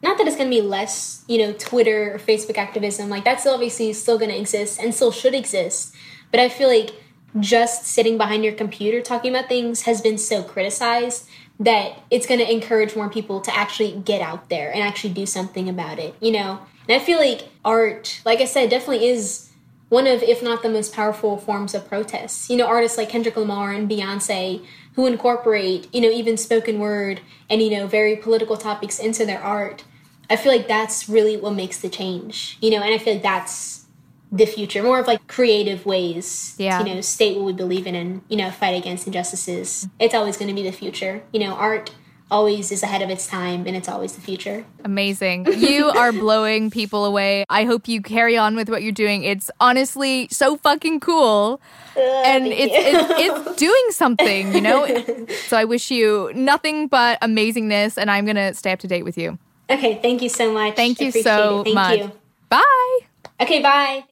not 0.02 0.18
that 0.18 0.26
it's 0.26 0.36
going 0.36 0.50
to 0.50 0.56
be 0.56 0.62
less, 0.62 1.24
you 1.26 1.38
know, 1.38 1.52
Twitter 1.52 2.14
or 2.14 2.18
Facebook 2.18 2.58
activism. 2.58 3.08
Like 3.08 3.24
that's 3.24 3.46
obviously 3.46 3.92
still 3.92 4.18
going 4.18 4.30
to 4.30 4.38
exist 4.38 4.80
and 4.80 4.94
still 4.94 5.12
should 5.12 5.34
exist. 5.34 5.94
But 6.30 6.40
I 6.40 6.48
feel 6.48 6.68
like 6.68 6.90
just 7.40 7.86
sitting 7.86 8.16
behind 8.16 8.44
your 8.44 8.54
computer 8.54 9.00
talking 9.00 9.34
about 9.34 9.48
things 9.48 9.82
has 9.82 10.00
been 10.00 10.18
so 10.18 10.42
criticized 10.42 11.28
that 11.58 11.98
it's 12.10 12.26
going 12.26 12.40
to 12.40 12.50
encourage 12.50 12.94
more 12.94 13.08
people 13.08 13.40
to 13.40 13.54
actually 13.54 13.92
get 14.04 14.20
out 14.20 14.48
there 14.48 14.72
and 14.72 14.82
actually 14.82 15.12
do 15.12 15.26
something 15.26 15.68
about 15.68 15.98
it, 15.98 16.14
you 16.20 16.30
know? 16.30 16.60
And 16.88 17.00
I 17.00 17.04
feel 17.04 17.18
like 17.18 17.48
art, 17.64 18.20
like 18.24 18.40
I 18.40 18.44
said, 18.44 18.70
definitely 18.70 19.08
is 19.08 19.50
one 19.88 20.06
of, 20.06 20.22
if 20.22 20.42
not 20.42 20.62
the 20.62 20.68
most 20.68 20.92
powerful 20.92 21.36
forms 21.36 21.74
of 21.74 21.88
protest. 21.88 22.50
You 22.50 22.56
know, 22.56 22.66
artists 22.66 22.98
like 22.98 23.08
Kendrick 23.08 23.36
Lamar 23.36 23.72
and 23.72 23.88
Beyonce 23.88 24.64
who 24.94 25.06
incorporate, 25.06 25.92
you 25.94 26.00
know, 26.00 26.10
even 26.10 26.36
spoken 26.36 26.78
word 26.78 27.20
and, 27.50 27.62
you 27.62 27.70
know, 27.70 27.86
very 27.86 28.16
political 28.16 28.56
topics 28.56 28.98
into 28.98 29.26
their 29.26 29.40
art. 29.40 29.84
I 30.28 30.36
feel 30.36 30.52
like 30.52 30.68
that's 30.68 31.08
really 31.08 31.36
what 31.36 31.52
makes 31.52 31.80
the 31.80 31.88
change, 31.88 32.58
you 32.60 32.70
know, 32.70 32.82
and 32.82 32.94
I 32.94 32.98
feel 32.98 33.14
like 33.14 33.22
that's 33.22 33.75
the 34.32 34.46
future, 34.46 34.82
more 34.82 34.98
of 34.98 35.06
like 35.06 35.26
creative 35.28 35.86
ways 35.86 36.54
yeah. 36.58 36.82
to, 36.82 36.88
you 36.88 36.94
know, 36.94 37.00
state 37.00 37.36
what 37.36 37.44
we 37.44 37.52
believe 37.52 37.86
in 37.86 37.94
and, 37.94 38.22
you 38.28 38.36
know, 38.36 38.50
fight 38.50 38.76
against 38.76 39.06
injustices. 39.06 39.88
It's 39.98 40.14
always 40.14 40.36
going 40.36 40.48
to 40.48 40.54
be 40.54 40.62
the 40.62 40.72
future. 40.72 41.22
You 41.32 41.40
know, 41.40 41.54
art 41.54 41.90
always 42.30 42.72
is 42.72 42.82
ahead 42.82 43.02
of 43.02 43.10
its 43.10 43.26
time 43.26 43.66
and 43.66 43.76
it's 43.76 43.88
always 43.88 44.14
the 44.14 44.20
future. 44.20 44.64
Amazing. 44.84 45.46
You 45.66 45.88
are 45.90 46.12
blowing 46.12 46.70
people 46.70 47.04
away. 47.04 47.44
I 47.48 47.64
hope 47.64 47.88
you 47.88 48.00
carry 48.00 48.36
on 48.36 48.56
with 48.56 48.68
what 48.68 48.82
you're 48.82 48.92
doing. 48.92 49.24
It's 49.24 49.50
honestly 49.60 50.28
so 50.30 50.56
fucking 50.56 51.00
cool. 51.00 51.60
Uh, 51.96 52.00
and 52.00 52.46
it's, 52.46 52.72
it's, 52.74 53.12
it's 53.18 53.56
doing 53.58 53.86
something, 53.90 54.54
you 54.54 54.60
know? 54.60 54.86
so 55.48 55.56
I 55.56 55.64
wish 55.64 55.90
you 55.90 56.30
nothing 56.34 56.88
but 56.88 57.20
amazingness 57.20 57.96
and 57.96 58.10
I'm 58.10 58.24
going 58.24 58.36
to 58.36 58.54
stay 58.54 58.72
up 58.72 58.78
to 58.80 58.88
date 58.88 59.04
with 59.04 59.18
you. 59.18 59.38
Okay, 59.68 59.98
thank 60.00 60.22
you 60.22 60.28
so 60.28 60.52
much. 60.52 60.76
Thank 60.76 61.00
you 61.00 61.10
so 61.10 61.64
thank 61.64 61.74
much. 61.74 61.98
You. 61.98 62.12
Bye. 62.48 62.98
Okay, 63.40 63.60
bye. 63.60 64.04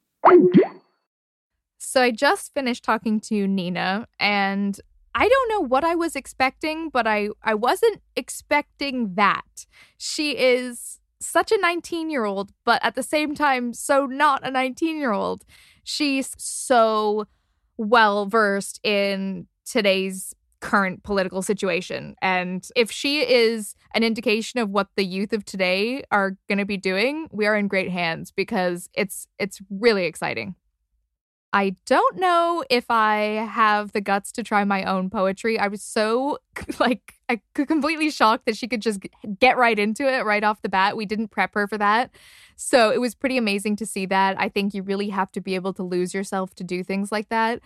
So 1.77 2.01
I 2.01 2.11
just 2.11 2.53
finished 2.53 2.83
talking 2.83 3.19
to 3.21 3.47
Nina 3.47 4.07
and 4.19 4.79
I 5.13 5.29
don't 5.29 5.49
know 5.49 5.61
what 5.61 5.85
I 5.85 5.95
was 5.95 6.15
expecting, 6.15 6.89
but 6.89 7.07
I, 7.07 7.29
I 7.41 7.53
wasn't 7.53 8.01
expecting 8.17 9.15
that. 9.15 9.65
She 9.97 10.37
is 10.37 10.99
such 11.21 11.53
a 11.53 11.57
19 11.57 12.09
year 12.09 12.25
old, 12.25 12.51
but 12.65 12.83
at 12.83 12.95
the 12.95 13.03
same 13.03 13.33
time, 13.33 13.73
so 13.73 14.05
not 14.05 14.45
a 14.45 14.51
19 14.51 14.97
year 14.97 15.13
old. 15.13 15.45
She's 15.85 16.35
so 16.37 17.27
well 17.77 18.25
versed 18.25 18.79
in 18.83 19.47
today's 19.65 20.35
current 20.65 21.03
political 21.03 21.43
situation. 21.43 22.15
And 22.23 22.67
if 22.75 22.89
she 22.89 23.19
is 23.19 23.75
an 23.93 24.03
indication 24.03 24.59
of 24.59 24.71
what 24.71 24.87
the 24.95 25.05
youth 25.05 25.31
of 25.31 25.45
today 25.45 26.03
are 26.09 26.37
going 26.49 26.57
to 26.57 26.65
be 26.65 26.75
doing, 26.75 27.27
we 27.31 27.45
are 27.45 27.55
in 27.55 27.67
great 27.67 27.91
hands 27.91 28.31
because 28.31 28.89
it's 28.95 29.27
it's 29.37 29.61
really 29.69 30.05
exciting. 30.05 30.55
I 31.53 31.75
don't 31.85 32.17
know 32.17 32.65
if 32.67 32.85
I 32.89 33.47
have 33.47 33.91
the 33.91 34.01
guts 34.01 34.31
to 34.33 34.43
try 34.43 34.63
my 34.63 34.83
own 34.85 35.11
poetry. 35.11 35.59
I 35.59 35.67
was 35.67 35.83
so 35.83 36.39
like 36.79 37.13
I 37.29 37.39
completely 37.53 38.09
shocked 38.09 38.47
that 38.47 38.57
she 38.57 38.67
could 38.67 38.81
just 38.81 39.01
get 39.39 39.57
right 39.57 39.77
into 39.77 40.11
it 40.11 40.25
right 40.25 40.43
off 40.43 40.63
the 40.63 40.69
bat. 40.69 40.97
We 40.97 41.05
didn't 41.05 41.27
prep 41.27 41.53
her 41.53 41.67
for 41.67 41.77
that. 41.77 42.09
So 42.55 42.89
it 42.89 42.99
was 42.99 43.13
pretty 43.13 43.37
amazing 43.37 43.75
to 43.77 43.85
see 43.85 44.07
that. 44.07 44.35
I 44.39 44.49
think 44.49 44.73
you 44.73 44.81
really 44.81 45.09
have 45.09 45.31
to 45.33 45.41
be 45.41 45.53
able 45.53 45.73
to 45.73 45.83
lose 45.83 46.11
yourself 46.11 46.55
to 46.55 46.63
do 46.63 46.83
things 46.83 47.11
like 47.11 47.29
that. 47.29 47.61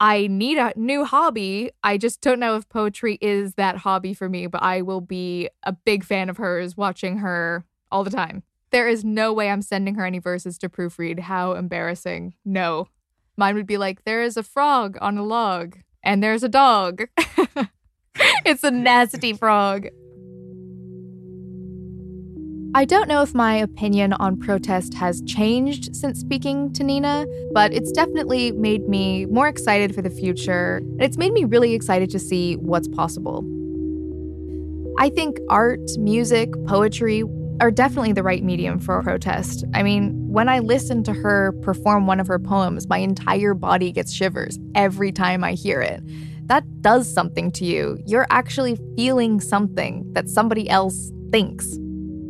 I 0.00 0.26
need 0.26 0.58
a 0.58 0.72
new 0.76 1.04
hobby. 1.04 1.70
I 1.82 1.98
just 1.98 2.20
don't 2.20 2.40
know 2.40 2.56
if 2.56 2.68
poetry 2.68 3.18
is 3.20 3.54
that 3.54 3.78
hobby 3.78 4.14
for 4.14 4.28
me, 4.28 4.46
but 4.46 4.62
I 4.62 4.82
will 4.82 5.00
be 5.00 5.48
a 5.62 5.72
big 5.72 6.04
fan 6.04 6.28
of 6.28 6.36
hers, 6.36 6.76
watching 6.76 7.18
her 7.18 7.64
all 7.90 8.04
the 8.04 8.10
time. 8.10 8.42
There 8.70 8.88
is 8.88 9.04
no 9.04 9.32
way 9.32 9.50
I'm 9.50 9.62
sending 9.62 9.94
her 9.94 10.04
any 10.04 10.18
verses 10.18 10.58
to 10.58 10.68
proofread. 10.68 11.20
How 11.20 11.52
embarrassing. 11.52 12.34
No, 12.44 12.88
Mine 13.36 13.56
would 13.56 13.66
be 13.66 13.78
like, 13.78 14.04
there 14.04 14.22
is 14.22 14.36
a 14.36 14.42
frog 14.42 14.96
on 15.00 15.18
a 15.18 15.24
log, 15.24 15.78
and 16.02 16.22
there's 16.22 16.44
a 16.44 16.48
dog. 16.48 17.04
it's 18.44 18.62
a 18.62 18.70
nasty 18.70 19.32
frog. 19.32 19.88
I 22.76 22.84
don't 22.84 23.06
know 23.06 23.22
if 23.22 23.36
my 23.36 23.54
opinion 23.54 24.14
on 24.14 24.36
protest 24.36 24.94
has 24.94 25.22
changed 25.22 25.94
since 25.94 26.18
speaking 26.18 26.72
to 26.72 26.82
Nina, 26.82 27.24
but 27.52 27.72
it's 27.72 27.92
definitely 27.92 28.50
made 28.50 28.88
me 28.88 29.26
more 29.26 29.46
excited 29.46 29.94
for 29.94 30.02
the 30.02 30.10
future, 30.10 30.78
and 30.78 31.00
it's 31.00 31.16
made 31.16 31.32
me 31.32 31.44
really 31.44 31.74
excited 31.74 32.10
to 32.10 32.18
see 32.18 32.56
what's 32.56 32.88
possible. 32.88 33.44
I 34.98 35.08
think 35.08 35.38
art, 35.48 35.88
music, 35.98 36.50
poetry 36.66 37.22
are 37.60 37.70
definitely 37.70 38.12
the 38.12 38.24
right 38.24 38.42
medium 38.42 38.80
for 38.80 39.00
protest. 39.04 39.64
I 39.72 39.84
mean, 39.84 40.12
when 40.26 40.48
I 40.48 40.58
listen 40.58 41.04
to 41.04 41.12
her 41.12 41.52
perform 41.62 42.08
one 42.08 42.18
of 42.18 42.26
her 42.26 42.40
poems, 42.40 42.88
my 42.88 42.98
entire 42.98 43.54
body 43.54 43.92
gets 43.92 44.12
shivers 44.12 44.58
every 44.74 45.12
time 45.12 45.44
I 45.44 45.52
hear 45.52 45.80
it. 45.80 46.02
That 46.48 46.82
does 46.82 47.12
something 47.12 47.52
to 47.52 47.64
you. 47.64 48.00
You're 48.04 48.26
actually 48.30 48.80
feeling 48.96 49.40
something 49.40 50.12
that 50.14 50.28
somebody 50.28 50.68
else 50.68 51.12
thinks. 51.30 51.78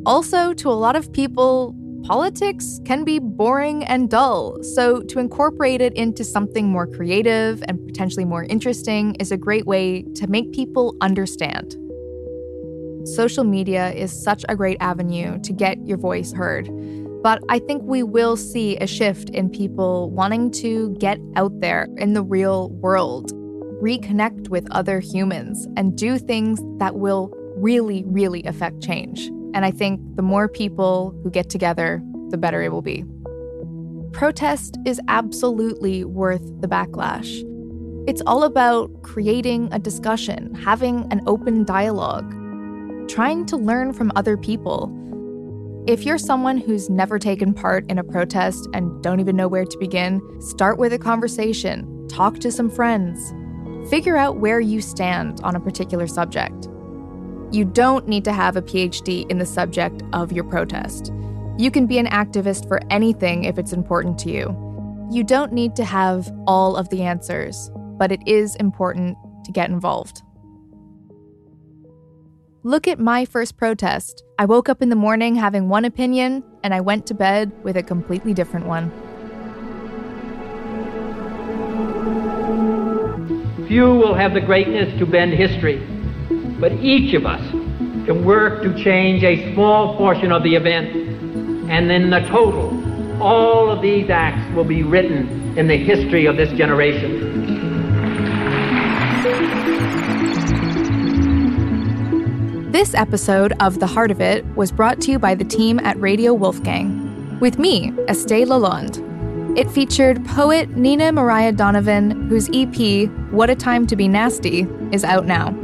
Also, 0.07 0.53
to 0.53 0.69
a 0.69 0.73
lot 0.73 0.97
of 0.97 1.11
people, 1.13 1.75
politics 2.03 2.79
can 2.85 3.05
be 3.05 3.19
boring 3.19 3.83
and 3.85 4.11
dull. 4.11 4.63
So, 4.63 5.01
to 5.01 5.19
incorporate 5.19 5.81
it 5.81 5.95
into 5.95 6.25
something 6.25 6.69
more 6.69 6.87
creative 6.87 7.65
and 7.69 7.85
potentially 7.87 8.27
more 8.27 8.45
interesting 8.45 9.15
is 9.15 9.33
a 9.33 9.39
great 9.39 9.67
way 9.67 10.03
to 10.17 10.27
make 10.27 10.53
people 10.53 10.95
understand. 11.01 11.75
Social 13.05 13.45
media 13.45 13.93
is 13.93 14.13
such 14.13 14.45
a 14.49 14.57
great 14.57 14.77
avenue 14.81 15.39
to 15.41 15.53
get 15.55 15.79
your 15.87 15.97
voice 15.97 16.33
heard. 16.33 16.69
But 17.23 17.43
I 17.49 17.59
think 17.59 17.83
we 17.85 18.03
will 18.03 18.37
see 18.37 18.77
a 18.77 18.87
shift 18.87 19.31
in 19.31 19.49
people 19.49 20.11
wanting 20.11 20.51
to 20.53 20.95
get 20.99 21.19
out 21.37 21.59
there 21.61 21.89
in 21.97 22.13
the 22.13 22.23
real 22.23 22.69
world, 22.69 23.33
reconnect 23.83 24.51
with 24.51 24.67
other 24.71 25.01
humans, 25.01 25.67
and 25.79 25.97
do 25.97 26.19
things 26.19 26.61
that 26.79 26.97
will 26.97 27.33
really, 27.57 28.05
really 28.07 28.43
affect 28.45 28.83
change. 28.83 29.31
And 29.55 29.65
I 29.65 29.71
think 29.71 30.01
the 30.17 30.23
more 30.23 30.49
people 30.49 31.19
who 31.23 31.31
get 31.31 31.49
together, 31.49 32.03
the 32.31 32.37
better 32.37 32.61
it 32.61 32.73
will 32.73 32.83
be. 32.83 33.05
Protest 34.13 34.77
is 34.85 35.01
absolutely 35.09 36.05
worth 36.05 36.43
the 36.61 36.69
backlash. 36.69 37.43
It's 38.09 38.21
all 38.27 38.43
about 38.43 38.91
creating 39.03 39.73
a 39.73 39.79
discussion, 39.79 40.55
having 40.55 41.11
an 41.11 41.23
open 41.27 41.65
dialogue, 41.65 42.29
trying 43.09 43.47
to 43.47 43.57
learn 43.57 43.93
from 43.93 44.13
other 44.17 44.37
people. 44.37 44.93
If 45.87 46.05
you're 46.05 46.19
someone 46.19 46.59
who's 46.59 46.91
never 46.91 47.19
taken 47.19 47.55
part 47.55 47.89
in 47.91 47.99
a 47.99 48.05
protest 48.05 48.69
and 48.75 49.03
don't 49.03 49.21
even 49.21 49.37
know 49.37 49.49
where 49.49 49.65
to 49.65 49.79
begin, 49.79 50.21
start 50.41 50.79
with 50.79 50.93
a 50.93 50.99
conversation, 50.99 52.09
talk 52.09 52.41
to 52.41 52.51
some 52.51 52.71
friends, 52.71 53.33
figure 53.89 54.17
out 54.17 54.39
where 54.39 54.61
you 54.61 54.81
stand 54.81 55.41
on 55.43 55.55
a 55.55 55.61
particular 55.61 56.07
subject. 56.07 56.69
You 57.55 57.65
don't 57.65 58.09
need 58.09 58.25
to 58.25 58.33
have 58.33 58.57
a 58.57 58.63
PhD 58.63 59.31
in 59.31 59.39
the 59.39 59.47
subject 59.47 60.03
of 60.13 60.33
your 60.33 60.43
protest. 60.43 61.13
You 61.57 61.71
can 61.71 61.87
be 61.87 61.99
an 61.99 62.07
activist 62.07 62.67
for 62.67 62.81
anything 62.91 63.45
if 63.45 63.61
it's 63.61 63.73
important 63.73 64.19
to 64.21 64.31
you. 64.33 65.07
You 65.13 65.23
don't 65.23 65.53
need 65.53 65.77
to 65.77 65.85
have 65.85 66.29
all 66.49 66.75
of 66.75 66.89
the 66.89 67.03
answers, 67.03 67.71
but 67.97 68.11
it 68.11 68.27
is 68.27 68.57
important 68.57 69.17
to 69.45 69.53
get 69.53 69.71
involved. 69.71 70.23
Look 72.65 72.89
at 72.89 72.99
my 72.99 73.25
first 73.25 73.57
protest. 73.57 74.25
I 74.37 74.47
woke 74.47 74.69
up 74.69 74.83
in 74.83 74.89
the 74.89 74.97
morning 74.97 75.37
having 75.37 75.69
one 75.69 75.85
opinion, 75.85 76.43
and 76.65 76.75
I 76.75 76.81
went 76.81 77.07
to 77.07 77.15
bed 77.15 77.53
with 77.63 77.77
a 77.77 77.85
completely 77.85 78.35
different 78.35 78.67
one. 78.67 78.91
Few 83.69 83.95
will 83.95 84.15
have 84.15 84.35
the 84.35 84.41
greatness 84.41 84.99
to 84.99 85.07
bend 85.07 85.35
history, 85.35 85.94
but 86.65 86.73
each 86.83 87.13
of 87.13 87.27
us 87.27 87.47
can 88.07 88.25
work 88.25 88.63
to 88.63 88.73
change 88.83 89.23
a 89.23 89.53
small 89.53 89.99
portion 89.99 90.33
of 90.33 90.43
the 90.43 90.55
event, 90.55 90.97
and 91.69 91.93
in 91.93 92.09
the 92.09 92.21
total, 92.21 92.73
all 93.23 93.69
of 93.69 93.83
these 93.83 94.09
acts 94.09 94.51
will 94.55 94.65
be 94.65 94.83
written 94.83 95.59
in 95.59 95.69
the 95.69 95.77
history 95.77 96.25
of 96.25 96.39
this 96.39 96.51
generation. 96.53 97.21
This 102.73 102.95
episode 102.95 103.53
of 103.61 103.79
The 103.79 103.87
Heart 103.87 104.11
of 104.11 104.23
It 104.23 104.47
was 104.57 104.73
brought 104.73 105.03
to 105.03 105.11
you 105.11 105.19
by 105.19 105.35
the 105.35 105.45
team 105.45 105.79
at 105.81 106.01
Radio 106.01 106.33
Wolfgang, 106.33 107.39
with 107.41 107.59
me, 107.59 107.91
Estée 108.09 108.47
Lalonde. 108.47 109.03
It 109.59 109.71
featured 109.71 110.25
poet 110.25 110.71
Nina 110.71 111.13
Mariah 111.13 111.53
Donovan, 111.53 112.27
whose 112.31 112.49
EP, 112.55 113.11
What 113.33 113.51
a 113.51 113.55
Time 113.55 113.87
to 113.87 113.97
Be 113.97 114.09
Nasty, 114.09 114.67
is 114.93 115.05
out 115.05 115.27
now. 115.27 115.55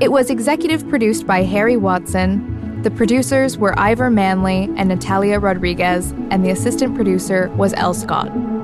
It 0.00 0.10
was 0.10 0.30
executive 0.30 0.88
produced 0.88 1.26
by 1.26 1.42
Harry 1.42 1.76
Watson. 1.76 2.80
The 2.82 2.90
producers 2.90 3.58
were 3.58 3.78
Ivor 3.78 4.08
Manley 4.08 4.70
and 4.78 4.88
Natalia 4.88 5.38
Rodriguez, 5.38 6.12
and 6.30 6.42
the 6.42 6.48
assistant 6.48 6.94
producer 6.94 7.50
was 7.50 7.74
Elle 7.74 7.92
Scott. 7.92 8.59